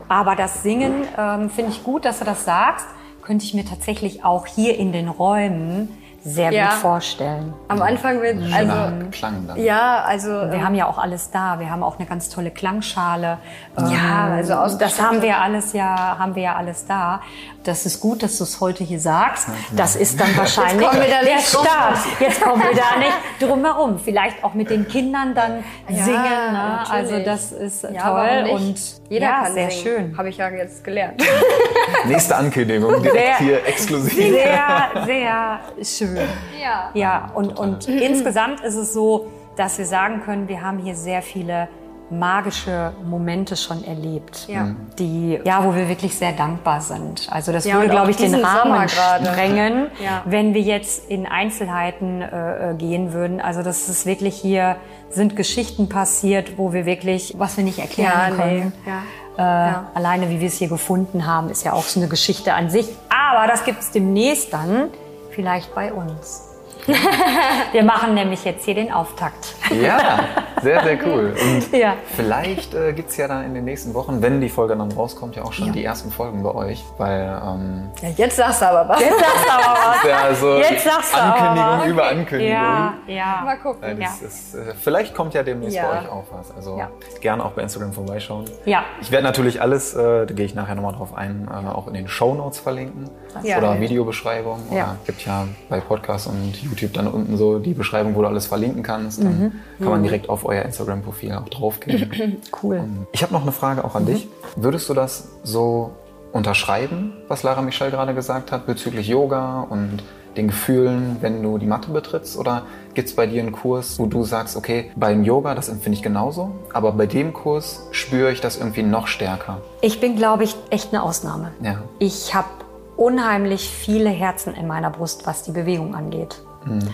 [0.07, 2.85] Aber das Singen ähm, finde ich gut, dass du das sagst
[3.29, 5.87] könnte ich mir tatsächlich auch hier in den Räumen
[6.23, 6.69] sehr ja.
[6.69, 7.53] gut vorstellen.
[7.67, 9.55] Am Anfang wird also Klang dann.
[9.63, 11.59] Ja, also wir ähm, haben ja auch alles da.
[11.59, 13.37] Wir haben auch eine ganz tolle Klangschale.
[13.77, 17.21] Ja, ähm, also aus das haben wir alles ja, haben wir ja alles da.
[17.63, 19.47] Das ist gut, dass du es heute hier sagst.
[19.75, 21.97] Das ist dann wahrscheinlich Jetzt kommen wir da der Start.
[22.19, 23.99] Jetzt kommen wir da nicht drum herum.
[23.99, 26.53] Vielleicht auch mit den Kindern dann ja, singen.
[26.53, 26.89] Ne?
[26.89, 28.79] Also das ist ja, toll und
[29.09, 29.83] jeder ja, kann sehr singen.
[29.83, 30.17] schön.
[30.17, 31.21] Habe ich ja jetzt gelernt.
[32.05, 34.13] Nächste Ankündigung direkt sehr, hier exklusiv.
[34.13, 36.27] Sehr, sehr schön.
[36.61, 36.91] Ja.
[36.93, 41.21] Ja, und, und insgesamt ist es so, dass wir sagen können, wir haben hier sehr
[41.21, 41.67] viele
[42.11, 44.75] magische Momente schon erlebt, ja.
[44.97, 47.27] die ja, wo wir wirklich sehr dankbar sind.
[47.31, 50.23] Also das ja, würde, glaube ich, den Rahmen sprengen, ja.
[50.25, 53.41] wenn wir jetzt in Einzelheiten äh, äh, gehen würden.
[53.41, 54.77] Also das ist wirklich hier
[55.09, 58.73] sind Geschichten passiert, wo wir wirklich, was wir nicht erklären können.
[58.85, 58.91] Nee.
[59.37, 62.69] Äh, alleine, wie wir es hier gefunden haben, ist ja auch so eine Geschichte an
[62.69, 62.87] sich.
[63.09, 64.89] Aber das gibt es demnächst dann
[65.31, 66.48] vielleicht bei uns.
[67.71, 69.55] Wir machen nämlich jetzt hier den Auftakt.
[69.71, 70.19] Ja,
[70.61, 71.35] sehr, sehr cool.
[71.41, 71.95] Und ja.
[72.15, 75.35] vielleicht äh, gibt es ja dann in den nächsten Wochen, wenn die Folge dann rauskommt,
[75.35, 75.73] ja auch schon ja.
[75.73, 76.83] die ersten Folgen bei euch.
[76.97, 78.99] Weil, ähm, ja, jetzt sagst du aber was.
[78.99, 79.99] Jetzt sagst du aber was.
[80.09, 81.89] Ja, so jetzt sagst du Ankündigung aber was.
[81.89, 82.53] über Ankündigung.
[82.53, 83.41] Ja, ja.
[83.45, 84.01] Mal gucken.
[84.01, 84.07] Ja.
[84.25, 86.55] Ist, äh, vielleicht kommt ja demnächst bei euch auch was.
[86.55, 86.81] Also
[87.21, 88.45] gerne auch bei Instagram vorbeischauen.
[88.65, 88.83] Ja.
[89.01, 91.93] Ich werde natürlich alles, äh, da gehe ich nachher nochmal drauf ein, äh, auch in
[91.93, 93.09] den Show Notes verlinken.
[93.43, 94.59] Oder Videobeschreibung.
[94.71, 94.75] Ja.
[94.75, 98.47] Oder gibt ja bei Podcasts und YouTube dann unten so die Beschreibung, wo du alles
[98.47, 99.19] verlinken kannst.
[99.19, 99.51] Dann mhm.
[99.79, 102.09] kann man direkt auf euer Instagram-Profil auch draufgehen.
[102.63, 102.77] cool.
[102.77, 104.07] Und ich habe noch eine Frage auch an mhm.
[104.07, 104.27] dich.
[104.55, 105.91] Würdest du das so
[106.31, 110.03] unterschreiben, was Lara Michelle gerade gesagt hat bezüglich Yoga und
[110.37, 112.37] den Gefühlen, wenn du die Matte betrittst?
[112.37, 112.63] Oder
[112.93, 116.03] gibt es bei dir einen Kurs, wo du sagst, okay, beim Yoga, das empfinde ich
[116.03, 119.61] genauso, aber bei dem Kurs spüre ich das irgendwie noch stärker?
[119.81, 121.51] Ich bin, glaube ich, echt eine Ausnahme.
[121.61, 121.81] Ja.
[121.99, 122.47] Ich habe
[122.95, 126.41] unheimlich viele Herzen in meiner Brust, was die Bewegung angeht.
[126.65, 126.89] Mhm.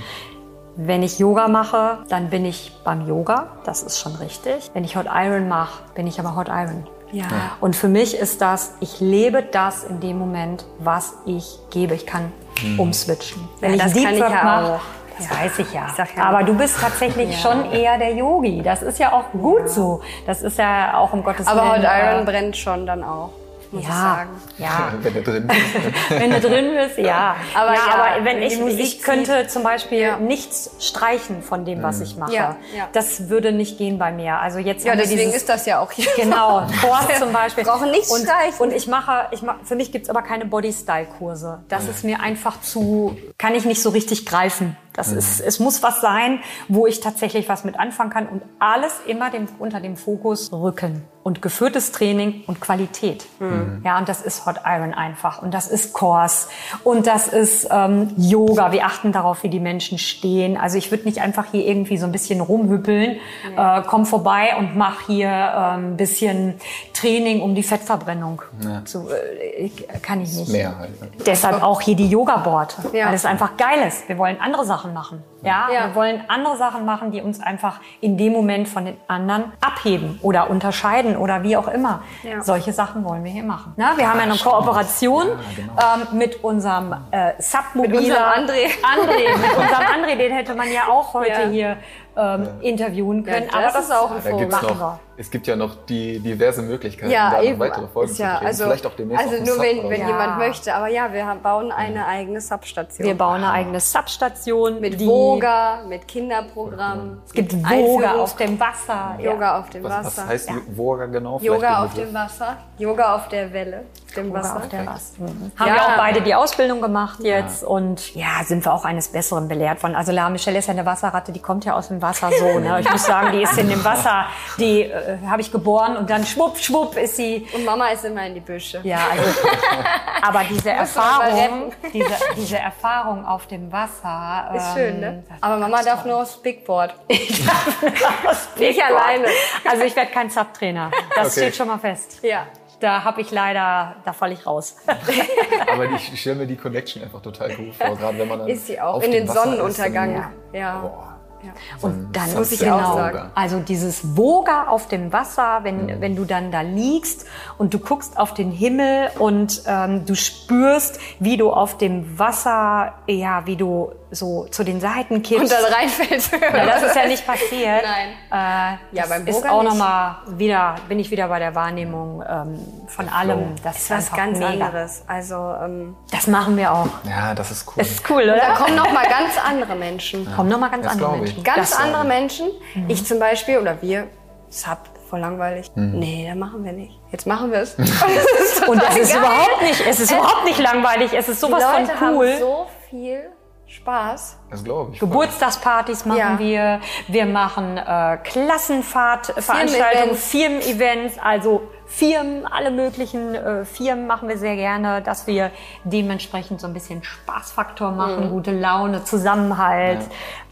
[0.77, 4.71] Wenn ich Yoga mache, dann bin ich beim Yoga, das ist schon richtig.
[4.73, 6.85] Wenn ich Hot Iron mache, bin ich aber Hot Iron.
[7.11, 7.27] Ja.
[7.61, 11.95] Und für mich ist das, ich lebe das in dem Moment, was ich gebe.
[11.95, 12.79] Ich kann mhm.
[12.79, 13.47] umswitchen.
[13.61, 14.79] Wenn ja, ich Deep Work mache,
[15.17, 15.37] das ja.
[15.37, 15.87] weiß ich ja.
[15.91, 17.37] Ich ja Aber du bist tatsächlich ja.
[17.37, 18.61] schon eher der Yogi.
[18.61, 20.01] Das ist ja auch gut so.
[20.25, 21.57] Das ist ja auch um Gottes Willen.
[21.57, 23.29] Aber Hot Iron äh, brennt schon dann auch
[23.75, 24.29] muss ja, ich sagen.
[24.57, 26.09] Ja, wenn du drin bist.
[26.09, 27.35] wenn du drin bist, ja.
[27.53, 30.17] Aber, ja, ja, aber wenn ich, ich könnte zum Beispiel ja.
[30.17, 32.03] nichts streichen von dem, was mhm.
[32.03, 32.33] ich mache.
[32.33, 32.57] Ja,
[32.93, 34.39] Das würde nicht gehen bei mir.
[34.39, 36.07] Also jetzt ja, deswegen dieses, ist das ja auch hier.
[36.15, 37.63] Genau, Kurs zum Beispiel.
[37.63, 38.59] Brauchen nichts und, streichen.
[38.59, 41.63] Und ich mache, ich mache, für mich gibt's aber keine Body-Style-Kurse.
[41.67, 44.77] Das ist mir einfach zu, kann ich nicht so richtig greifen.
[44.95, 45.17] Das mhm.
[45.17, 49.29] ist, es muss was sein, wo ich tatsächlich was mit anfangen kann und alles immer
[49.29, 53.25] dem, unter dem Fokus Rücken und geführtes Training und Qualität.
[53.39, 53.81] Mhm.
[53.83, 56.49] Ja, und das ist Hot Iron einfach und das ist Kurs
[56.83, 58.71] und das ist ähm, Yoga.
[58.71, 60.55] Wir achten darauf, wie die Menschen stehen.
[60.55, 63.17] Also ich würde nicht einfach hier irgendwie so ein bisschen rumhüppeln,
[63.55, 63.79] ja.
[63.79, 66.59] äh, komm vorbei und mach hier äh, ein bisschen
[66.93, 68.43] Training um die Fettverbrennung.
[68.63, 68.85] Ja.
[68.85, 69.71] Zu, äh,
[70.03, 70.51] kann ich nicht.
[70.51, 70.91] Mehr halt.
[71.25, 73.07] Deshalb auch hier die Yoga-Board, ja.
[73.07, 74.07] weil es einfach geil ist.
[74.07, 75.23] Wir wollen andere Sachen machen.
[75.41, 75.69] Ja?
[75.71, 75.87] ja?
[75.87, 80.19] wir wollen andere Sachen machen, die uns einfach in dem Moment von den anderen abheben
[80.21, 82.03] oder unterscheiden oder wie auch immer.
[82.23, 82.41] Ja.
[82.41, 83.73] Solche Sachen wollen wir hier machen.
[83.77, 86.11] Na, wir haben ja eine Kooperation ja, genau.
[86.11, 87.91] ähm, mit unserem äh, Submobiler.
[87.91, 88.65] Mit unserem André.
[88.83, 91.77] André, mit unserem André, den hätte man ja auch heute hier
[92.17, 93.49] ähm, interviewen können.
[93.51, 94.47] aber das ist auch ein Vogel.
[94.47, 97.59] Noch, es gibt ja noch die diverse Möglichkeiten, ja, da eben.
[97.59, 98.47] weitere Folgen ja, zu drehen.
[98.47, 100.73] Also, Vielleicht auch demnächst Also nur wenn, wenn jemand möchte.
[100.73, 103.07] Aber ja, wir bauen eine eigene Substation.
[103.07, 104.81] Wir bauen eine eigene Substation.
[104.81, 107.21] Mit Voga, mit Kinderprogramm.
[107.25, 109.17] Es gibt Voga auf dem Wasser.
[109.19, 110.21] Yoga auf dem was, Wasser.
[110.23, 111.39] Was heißt Voga genau?
[111.39, 112.57] Yoga auf dem Wasser.
[112.77, 113.85] Yoga auf der Welle.
[114.15, 114.57] Dem Wasser.
[114.57, 115.13] Auf der Wasser.
[115.19, 115.51] Mhm.
[115.57, 117.63] Haben wir auch beide die Ausbildung gemacht jetzt.
[117.63, 119.95] Und ja, sind wir auch eines Besseren belehrt von.
[119.95, 122.59] Also La Michelle ist ja eine Wasserratte, die kommt ja aus dem Wasser so.
[122.59, 122.79] Ne?
[122.81, 124.25] Ich muss sagen, die ist in dem Wasser,
[124.57, 127.47] die äh, habe ich geboren und dann schwupp, schwupp ist sie.
[127.53, 128.81] Und Mama ist immer in die Büsche.
[128.83, 129.39] Ja, also,
[130.21, 134.51] aber diese Erfahrung, diese, diese Erfahrung auf dem Wasser.
[134.55, 135.23] Ist schön, ne?
[135.29, 136.11] Ähm, aber Mama darf toll.
[136.11, 136.95] nur aufs Bigboard.
[137.07, 138.59] Ich darf nur aufs Bigboard.
[138.59, 139.27] Nicht alleine.
[139.69, 140.91] Also ich werde kein Subtrainer.
[141.15, 141.41] Das okay.
[141.41, 142.19] steht schon mal fest.
[142.23, 142.45] Ja
[142.79, 144.77] da habe ich leider, da falle ich raus.
[145.71, 148.67] Aber ich stelle mir die Connection einfach total gut vor, gerade wenn man dann ist
[148.67, 150.15] sie auch in den Sonnenuntergang.
[150.15, 150.79] Ist, dann, ja.
[150.79, 151.14] Boah.
[151.45, 151.51] Ja.
[151.81, 153.31] Und dann muss ich genau sagen.
[153.35, 156.01] Also dieses Woga auf dem Wasser, wenn, mhm.
[156.01, 157.25] wenn du dann da liegst
[157.57, 162.93] und du guckst auf den Himmel und ähm, du spürst, wie du auf dem Wasser,
[163.07, 165.43] ja, wie du so zu den Seiten kippst.
[165.43, 166.31] Und dann reinfällst.
[166.31, 167.83] Ja, das ist ja nicht passiert.
[167.83, 168.09] Nein.
[168.31, 172.59] Äh, ja, beim Boga ist auch nochmal wieder, bin ich wieder bei der Wahrnehmung ähm,
[172.87, 173.55] von allem.
[173.63, 174.65] Das ist was ganz mega.
[174.65, 175.03] anderes.
[175.07, 176.87] Also ähm, das machen wir auch.
[177.07, 177.73] Ja, das ist cool.
[177.77, 178.37] Das ist cool, oder?
[178.37, 180.25] Da kommen noch mal ganz andere Menschen.
[180.25, 180.35] Ja.
[180.35, 181.43] Kommen noch mal ganz das andere Menschen.
[181.43, 182.47] Ganz das andere Menschen.
[182.75, 182.89] Mhm.
[182.89, 184.07] Ich zum Beispiel oder wir.
[184.49, 184.77] Sub
[185.09, 185.71] voll langweilig.
[185.75, 185.99] Mhm.
[185.99, 186.99] Nee, dann machen wir nicht.
[187.11, 187.75] Jetzt machen wir es.
[188.67, 191.11] Und das ist überhaupt nicht, es ist überhaupt nicht langweilig.
[191.13, 192.31] Es ist sowas Die Leute von cool.
[192.31, 193.29] Haben so viel
[193.67, 194.37] Spaß.
[194.51, 194.99] Das glaube ich.
[194.99, 196.39] Geburtstagspartys machen ja.
[196.39, 196.81] wir.
[197.07, 205.01] Wir machen äh, Klassenfahrtveranstaltungen, Firmen-Events, also Firmen, alle möglichen äh, Firmen machen wir sehr gerne,
[205.01, 205.51] dass wir
[205.83, 208.29] dementsprechend so ein bisschen Spaßfaktor machen, mhm.
[208.31, 209.99] gute Laune, Zusammenhalt.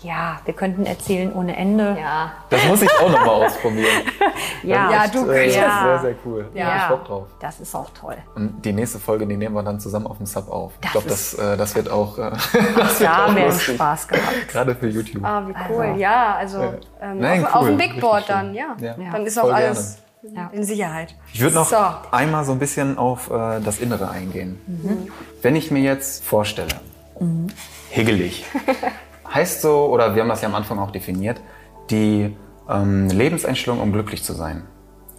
[0.02, 0.10] Ja.
[0.10, 0.40] ja.
[0.46, 1.98] wir könnten erzählen ohne Ende.
[2.00, 2.34] Ja.
[2.50, 4.04] Das muss ich auch noch mal ausprobieren.
[4.64, 5.84] ja, ja, du äh, ja.
[5.84, 6.50] sehr, sehr cool.
[6.54, 6.78] Ja.
[6.78, 7.28] Ich Bock drauf.
[7.40, 8.18] Das ist auch toll.
[8.36, 10.74] Und die nächste Folge, die nehmen wir dann zusammen auf dem Sub auf.
[10.82, 12.18] Das ich glaube, das, äh, das wird auch.
[12.20, 12.32] Äh,
[12.76, 14.48] das da haben wir Spaß gehabt.
[14.50, 15.26] Gerade für YouTube.
[15.26, 15.82] Ah, wie cool.
[15.82, 16.00] Also.
[16.00, 17.60] Ja, also ähm, Nein, auf, cool.
[17.60, 18.76] auf, dem Big Board dann, ja.
[18.80, 19.96] Dann ist auch Voll alles.
[19.96, 20.03] Gerne
[20.36, 20.50] ja.
[20.54, 21.16] in Sicherheit.
[21.34, 21.78] Ich würde noch so.
[22.12, 24.60] einmal so ein bisschen auf äh, das Innere eingehen.
[24.68, 25.12] Mhm.
[25.42, 26.76] Wenn ich mir jetzt vorstelle,
[27.20, 27.48] mhm.
[27.90, 28.46] higgelig,
[29.34, 31.42] heißt so, oder wir haben das ja am Anfang auch definiert,
[31.90, 32.36] die
[32.70, 34.64] ähm, Lebenseinstellung, um glücklich zu sein.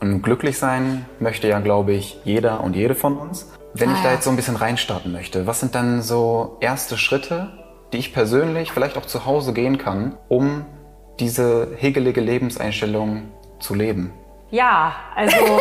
[0.01, 3.53] Und glücklich sein möchte ja, glaube ich, jeder und jede von uns.
[3.75, 6.97] Wenn ah, ich da jetzt so ein bisschen reinstarten möchte, was sind dann so erste
[6.97, 7.53] Schritte,
[7.93, 10.65] die ich persönlich vielleicht auch zu Hause gehen kann, um
[11.21, 13.31] diese hegelige Lebenseinstellung
[13.61, 14.13] zu leben?
[14.51, 15.61] Ja, also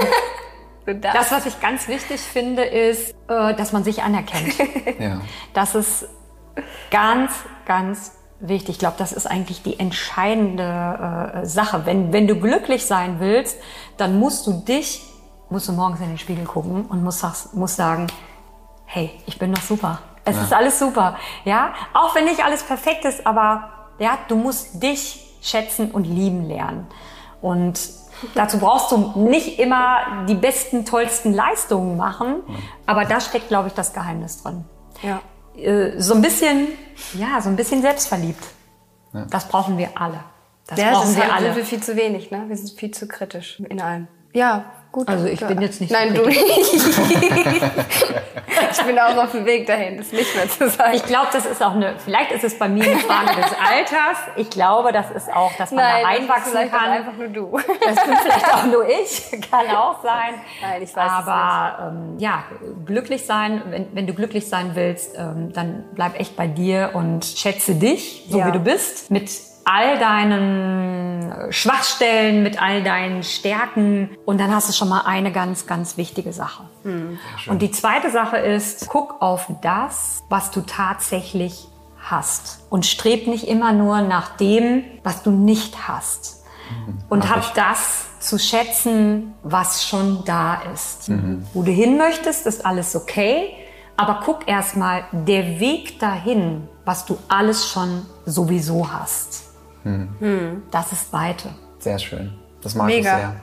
[0.86, 4.56] das, was ich ganz wichtig finde, ist, äh, dass man sich anerkennt.
[5.00, 5.22] ja.
[5.54, 6.08] Das ist
[6.92, 7.32] ganz,
[7.66, 8.76] ganz wichtig.
[8.76, 11.86] Ich glaube, das ist eigentlich die entscheidende äh, Sache.
[11.86, 13.58] Wenn, wenn du glücklich sein willst,
[13.98, 15.02] dann musst du dich,
[15.50, 17.24] musst du morgens in den Spiegel gucken und musst,
[17.56, 18.08] musst sagen,
[18.86, 20.00] hey, ich bin doch super.
[20.26, 20.44] Es ja.
[20.44, 21.18] ist alles super.
[21.46, 23.70] Ja, auch wenn nicht alles perfekt ist, aber
[24.00, 26.88] ja, du musst dich schätzen und lieben lernen.
[27.42, 27.80] Und
[28.36, 32.44] dazu brauchst du nicht immer die besten, tollsten Leistungen machen,
[32.86, 34.66] aber da steckt, glaube ich, das Geheimnis drin.
[35.02, 35.22] Ja.
[35.56, 36.68] Äh, so ein bisschen,
[37.14, 38.44] ja, so ein bisschen selbstverliebt.
[39.14, 39.26] Ja.
[39.30, 40.20] Das brauchen wir alle.
[40.68, 41.46] Das ja, brauchen das wir halt alle.
[41.48, 42.46] sind wir viel zu wenig, ne?
[42.48, 44.08] Wir sind viel zu kritisch in allem.
[44.34, 46.40] Ja, Gut, also ich bin jetzt nicht Nein, so du nicht.
[48.72, 50.94] ich bin auch auf dem Weg dahin, das nicht mehr zu sagen.
[50.94, 54.20] Ich glaube, das ist auch eine, vielleicht ist es bei mir eine Frage des Alters.
[54.36, 56.92] Ich glaube, das ist auch, dass man Nein, da reinwachsen das ist kann.
[56.92, 57.60] einfach nur du.
[57.84, 60.36] Das bin vielleicht auch nur ich, kann auch sein.
[60.62, 62.44] Nein, ich weiß Aber ähm, ja,
[62.86, 67.26] glücklich sein, wenn, wenn du glücklich sein willst, ähm, dann bleib echt bei dir und
[67.26, 68.46] schätze dich, so ja.
[68.46, 69.28] wie du bist, mit
[69.66, 74.10] all deinen Schwachstellen, mit all deinen Stärken.
[74.26, 76.64] Und dann hast du schon mal eine ganz, ganz wichtige Sache.
[76.84, 77.20] Mhm.
[77.48, 82.66] Und die zweite Sache ist, guck auf das, was du tatsächlich hast.
[82.70, 86.44] Und streb nicht immer nur nach dem, was du nicht hast.
[86.70, 86.98] Mhm.
[87.10, 91.10] Und hab, hab das zu schätzen, was schon da ist.
[91.10, 91.46] Mhm.
[91.54, 93.54] Wo du hin möchtest, ist alles okay.
[93.96, 99.53] Aber guck erstmal, der Weg dahin, was du alles schon sowieso hast.
[99.84, 100.64] Hm.
[100.72, 101.50] Das ist Weite.
[101.80, 102.34] Sehr schön.
[102.62, 102.98] Das mag Mega.
[103.00, 103.36] ich sehr.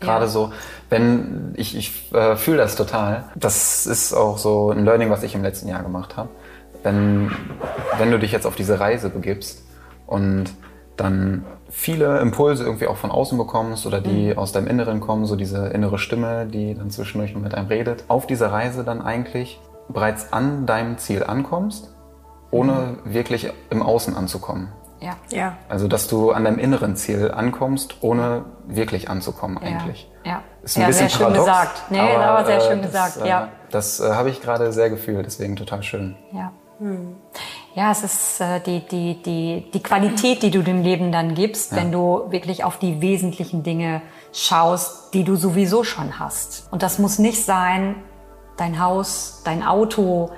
[0.00, 0.30] Gerade ja.
[0.30, 0.52] so,
[0.90, 3.24] wenn ich, ich äh, fühle das total.
[3.34, 6.28] Das ist auch so ein Learning, was ich im letzten Jahr gemacht habe.
[6.84, 7.32] Wenn,
[7.98, 9.64] wenn du dich jetzt auf diese Reise begibst
[10.06, 10.50] und
[10.96, 14.38] dann viele Impulse irgendwie auch von außen bekommst oder die mhm.
[14.38, 18.26] aus deinem Inneren kommen, so diese innere Stimme, die dann zwischendurch mit einem redet, auf
[18.26, 21.94] dieser Reise dann eigentlich bereits an deinem Ziel ankommst,
[22.50, 23.12] ohne mhm.
[23.14, 24.68] wirklich im Außen anzukommen.
[25.00, 25.16] Ja.
[25.30, 25.56] ja.
[25.68, 30.10] Also, dass du an deinem inneren Ziel ankommst, ohne wirklich anzukommen eigentlich.
[30.24, 30.42] Ja.
[30.62, 31.82] Ist ein ja, bisschen sehr schön gesagt.
[31.90, 33.48] Nee, aber, aber sehr schön das, gesagt, äh, ja.
[33.70, 36.16] Das äh, habe ich gerade sehr gefühlt, deswegen total schön.
[36.32, 36.52] Ja.
[36.78, 37.16] Hm.
[37.74, 41.72] Ja, es ist äh, die, die, die, die Qualität, die du dem Leben dann gibst,
[41.72, 41.78] ja.
[41.78, 46.68] wenn du wirklich auf die wesentlichen Dinge schaust, die du sowieso schon hast.
[46.70, 47.96] Und das muss nicht sein,
[48.56, 50.30] dein Haus, dein Auto,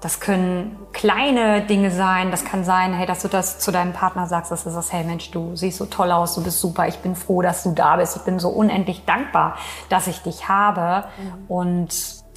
[0.00, 2.30] das können kleine Dinge sein.
[2.30, 5.04] Das kann sein, hey, dass du das zu deinem Partner sagst, dass du sagst, hey
[5.04, 7.96] Mensch, du siehst so toll aus, du bist super, ich bin froh, dass du da
[7.96, 8.16] bist.
[8.16, 9.56] Ich bin so unendlich dankbar,
[9.88, 11.06] dass ich dich habe.
[11.18, 11.44] Mhm.
[11.48, 11.88] Und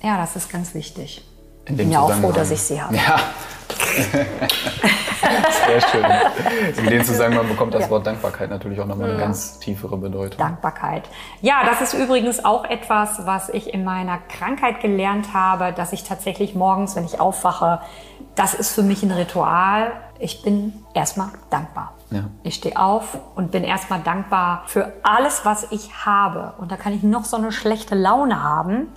[0.02, 1.24] ja, das ist ganz wichtig.
[1.66, 2.96] Ich bin ja auch froh, dass ich sie habe.
[2.96, 3.20] Ja.
[5.68, 6.06] Sehr schön.
[6.78, 7.90] In dem Zusammenhang bekommt das ja.
[7.90, 9.26] Wort Dankbarkeit natürlich auch nochmal eine ja.
[9.26, 10.38] ganz tiefere Bedeutung.
[10.38, 11.04] Dankbarkeit.
[11.42, 16.04] Ja, das ist übrigens auch etwas, was ich in meiner Krankheit gelernt habe, dass ich
[16.04, 17.82] tatsächlich morgens, wenn ich aufwache,
[18.36, 19.92] das ist für mich ein Ritual.
[20.20, 21.94] Ich bin erstmal dankbar.
[22.14, 22.30] Ja.
[22.44, 26.54] Ich stehe auf und bin erstmal dankbar für alles, was ich habe.
[26.58, 28.88] Und da kann ich noch so eine schlechte Laune haben.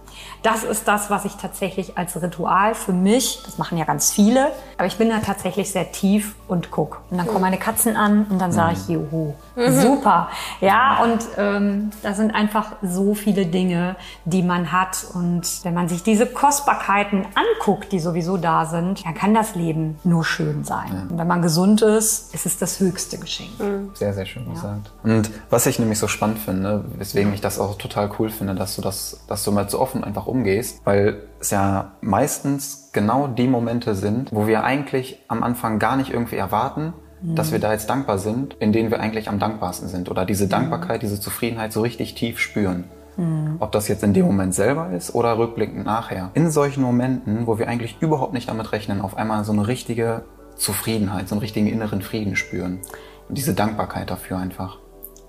[0.42, 4.52] Das ist das, was ich tatsächlich als Ritual für mich, das machen ja ganz viele,
[4.78, 7.02] aber ich bin da tatsächlich sehr tief und guck.
[7.10, 8.94] Und dann kommen meine Katzen an und dann sage ich, mhm.
[8.94, 9.80] juhu, mhm.
[9.80, 10.28] super.
[10.60, 15.06] Ja, und ähm, da sind einfach so viele Dinge, die man hat.
[15.14, 19.98] Und wenn man sich diese Kostbarkeiten anguckt, die sowieso da sind, dann kann das Leben
[20.04, 21.08] nur schön sein.
[21.10, 23.58] Und wenn man gesund ist, ist es das höchste Geschenk.
[23.60, 23.90] Mhm.
[23.94, 24.54] Sehr, sehr schön ja.
[24.54, 24.90] gesagt.
[25.04, 28.74] Und was ich nämlich so spannend finde, weswegen ich das auch total cool finde, dass
[28.76, 33.46] du das, dass du mal so offen einfach umgehst, weil es ja meistens genau die
[33.46, 36.92] Momente sind, wo wir eigentlich am Anfang gar nicht irgendwie erwarten,
[37.22, 37.36] mhm.
[37.36, 40.48] dass wir da jetzt dankbar sind, in denen wir eigentlich am dankbarsten sind oder diese
[40.48, 42.84] Dankbarkeit, diese Zufriedenheit so richtig tief spüren.
[43.16, 43.56] Mhm.
[43.60, 46.30] Ob das jetzt in dem Moment selber ist oder rückblickend nachher.
[46.34, 50.24] In solchen Momenten, wo wir eigentlich überhaupt nicht damit rechnen, auf einmal so eine richtige
[50.56, 52.80] Zufriedenheit, so einen richtigen inneren Frieden spüren.
[53.28, 54.78] Und diese Dankbarkeit dafür einfach.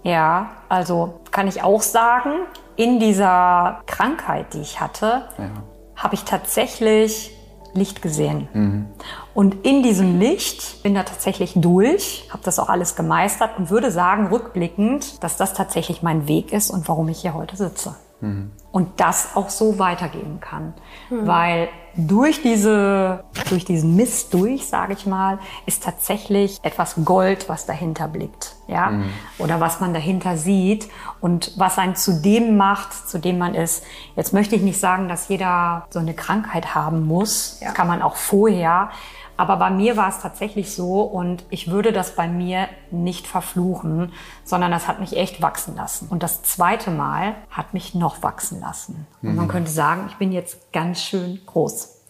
[0.04, 2.32] Ja, also kann ich auch sagen,
[2.76, 5.50] in dieser Krankheit, die ich hatte, ja.
[5.96, 7.32] habe ich tatsächlich
[7.74, 8.48] Licht gesehen.
[8.54, 8.86] Mhm.
[9.34, 13.92] Und in diesem Licht bin da tatsächlich durch, habe das auch alles gemeistert und würde
[13.92, 17.96] sagen, rückblickend, dass das tatsächlich mein Weg ist und warum ich hier heute sitze.
[18.22, 18.52] Mhm.
[18.72, 20.74] Und das auch so weitergeben kann.
[21.10, 21.28] Mhm.
[21.28, 27.66] Weil durch diese, durch diesen Mist durch, sage ich mal, ist tatsächlich etwas Gold, was
[27.66, 29.10] dahinter blickt, ja, mhm.
[29.40, 30.88] oder was man dahinter sieht
[31.22, 33.84] und was einen zu dem macht, zu dem man ist.
[34.16, 37.72] Jetzt möchte ich nicht sagen, dass jeder so eine Krankheit haben muss, ja.
[37.72, 38.92] kann man auch vorher.
[39.38, 44.12] Aber bei mir war es tatsächlich so und ich würde das bei mir nicht verfluchen,
[44.44, 46.08] sondern das hat mich echt wachsen lassen.
[46.10, 49.08] Und das zweite Mal hat mich noch wachsen lassen.
[49.22, 49.50] Und man mhm.
[49.50, 52.06] könnte sagen, ich bin jetzt ganz schön groß.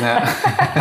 [0.00, 0.28] Ja.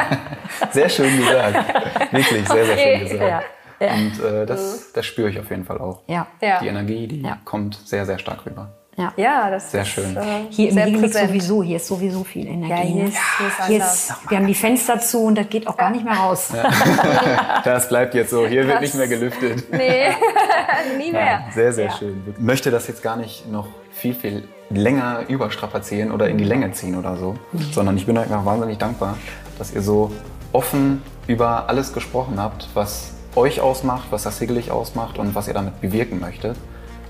[0.71, 2.13] Sehr schön gesagt.
[2.13, 3.45] Wirklich, sehr, sehr schön gesagt.
[3.79, 3.93] Ja.
[3.93, 6.01] Und äh, das, das spüre ich auf jeden Fall auch.
[6.07, 6.27] Ja.
[6.41, 8.71] Die Energie, die kommt sehr, sehr stark rüber.
[8.98, 10.16] Ja, ja das sehr ist, schön.
[10.16, 12.72] Äh, hier im Hegel sowieso, hier ist sowieso viel Energie.
[12.72, 15.68] Ja, hier ist, hier ist, hier ist Wir haben die Fenster zu und das geht
[15.68, 16.50] auch gar nicht mehr raus.
[16.54, 17.62] Ja.
[17.66, 18.48] das bleibt jetzt so.
[18.48, 19.64] Hier das, wird nicht mehr gelüftet.
[19.76, 20.10] Nee,
[20.98, 21.26] nie mehr.
[21.26, 22.24] Ja, sehr, sehr schön.
[22.28, 26.72] Ich möchte das jetzt gar nicht noch viel, viel länger überstrapazieren oder in die Länge
[26.72, 27.62] ziehen oder so, mhm.
[27.74, 29.18] sondern ich bin euch einfach wahnsinnig dankbar,
[29.58, 30.12] dass ihr so
[30.54, 35.54] offen über alles gesprochen habt, was euch ausmacht, was das Hegelig ausmacht und was ihr
[35.54, 36.56] damit bewirken möchtet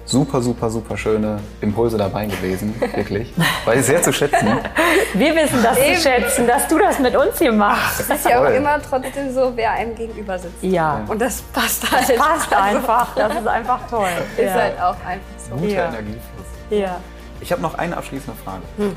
[0.06, 3.34] super, super, super schöne Impulse dabei gewesen, wirklich.
[3.66, 4.47] War sehr zu schätzen.
[5.14, 5.95] Wir wissen das Eben.
[5.95, 8.01] zu schätzen, dass du das mit uns hier machst.
[8.01, 10.62] Es ist ja auch immer trotzdem so, wer einem gegenüber sitzt.
[10.62, 11.03] Ja.
[11.08, 12.10] Und das passt halt.
[12.10, 13.16] Das passt einfach.
[13.16, 14.08] Das ist einfach toll.
[14.38, 14.53] Ist ja.
[14.53, 15.56] halt auch einfach so.
[15.56, 15.89] Guter ja.
[15.89, 16.47] Energiefluss.
[16.70, 16.97] Ja.
[17.41, 18.62] Ich habe noch eine abschließende Frage.
[18.78, 18.95] Hm.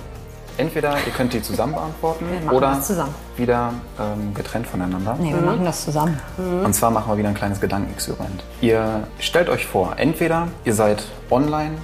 [0.59, 3.14] Entweder ihr könnt die zusammen beantworten oder zusammen.
[3.36, 5.16] wieder ähm, getrennt voneinander.
[5.18, 5.46] Nee, wir mhm.
[5.46, 6.18] machen das zusammen.
[6.36, 6.66] Mhm.
[6.66, 8.42] Und zwar machen wir wieder ein kleines Gedankenexperiment.
[8.61, 11.76] Ihr stellt euch vor, entweder ihr seid online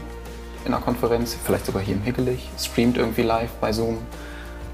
[0.64, 3.98] in einer Konferenz, vielleicht sogar hier im Hickelig, streamt irgendwie live bei Zoom,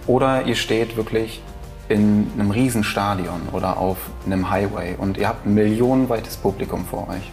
[0.07, 1.43] oder ihr steht wirklich
[1.91, 7.31] in einem Riesenstadion oder auf einem Highway und ihr habt ein millionenweites Publikum vor euch.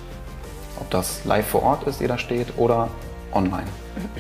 [0.80, 2.89] Ob das live vor Ort ist, ihr da steht, oder
[3.32, 3.68] online.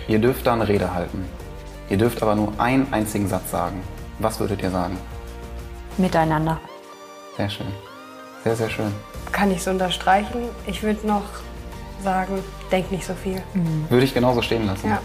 [0.07, 1.25] Ihr dürft da eine Rede halten.
[1.89, 3.81] Ihr dürft aber nur einen einzigen Satz sagen.
[4.19, 4.97] Was würdet ihr sagen?
[5.97, 6.59] Miteinander.
[7.37, 7.67] Sehr schön.
[8.43, 8.91] Sehr, sehr schön.
[9.31, 10.49] Kann ich so unterstreichen.
[10.65, 11.23] Ich würde noch
[12.03, 12.39] sagen,
[12.71, 13.41] denk nicht so viel.
[13.53, 13.85] Mhm.
[13.89, 14.89] Würde ich genauso stehen lassen.
[14.89, 14.99] Ja.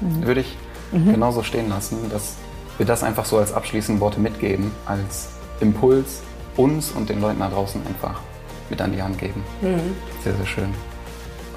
[0.00, 0.26] Mhm.
[0.26, 0.56] Würde ich
[0.92, 1.12] mhm.
[1.12, 2.36] genauso stehen lassen, dass
[2.76, 5.30] wir das einfach so als abschließende Worte mitgeben, als
[5.60, 6.22] Impuls
[6.56, 8.20] uns und den Leuten da draußen einfach
[8.70, 9.42] mit an die Hand geben.
[9.60, 9.96] Mhm.
[10.22, 10.74] Sehr, sehr schön.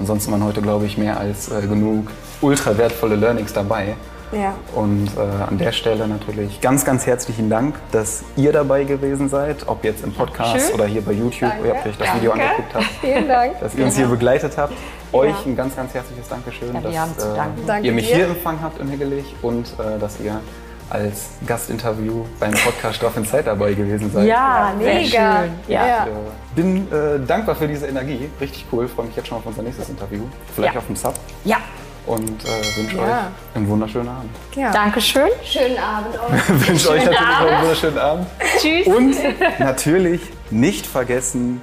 [0.00, 2.10] Ansonsten waren heute, glaube ich, mehr als äh, genug
[2.40, 3.94] ultra wertvolle Learnings dabei.
[4.32, 4.54] Ja.
[4.74, 9.68] Und äh, an der Stelle natürlich ganz, ganz herzlichen Dank, dass ihr dabei gewesen seid,
[9.68, 10.74] ob jetzt im Podcast Schön.
[10.74, 11.68] oder hier bei YouTube, Danke.
[11.68, 12.20] ihr habt euch das Danke.
[12.20, 12.84] Video angeguckt habt.
[13.00, 13.60] Vielen Dank.
[13.60, 14.72] Dass ihr uns hier begleitet habt.
[14.72, 15.18] Ja.
[15.18, 18.16] Euch ein ganz, ganz herzliches Dankeschön, ja, dass äh, ihr mich dir.
[18.16, 20.40] hier empfangen habt im Hegelich und äh, dass ihr
[20.88, 24.26] als Gastinterview beim Podcast Stoff in Zeit dabei gewesen seid.
[24.26, 25.42] Ja, mega.
[25.42, 25.50] Schön.
[25.68, 26.06] Ja.
[26.06, 28.30] Ich äh, bin äh, dankbar für diese Energie.
[28.40, 28.88] Richtig cool.
[28.88, 30.22] Freue mich jetzt schon auf unser nächstes Interview.
[30.54, 31.14] Vielleicht auf dem Sub.
[31.44, 31.58] Ja
[32.06, 33.02] und äh, wünsche ja.
[33.02, 34.30] euch einen wunderschönen Abend.
[34.54, 34.72] Ja.
[34.72, 35.28] Dankeschön.
[35.44, 36.68] Schönen Abend euch.
[36.68, 37.50] wünsche euch natürlich Abend.
[37.50, 38.26] einen wunderschönen Abend.
[38.58, 38.86] Tschüss.
[38.86, 39.16] Und
[39.58, 41.60] natürlich nicht vergessen,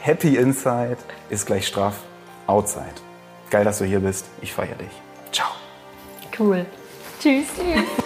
[0.00, 0.98] Happy Inside
[1.30, 1.94] ist gleich straff
[2.46, 2.84] Outside.
[3.50, 4.26] Geil, dass du hier bist.
[4.40, 4.90] Ich feiere dich.
[5.30, 5.48] Ciao.
[6.38, 6.66] Cool.
[7.20, 7.46] Tschüss.
[7.56, 8.04] Tschüss.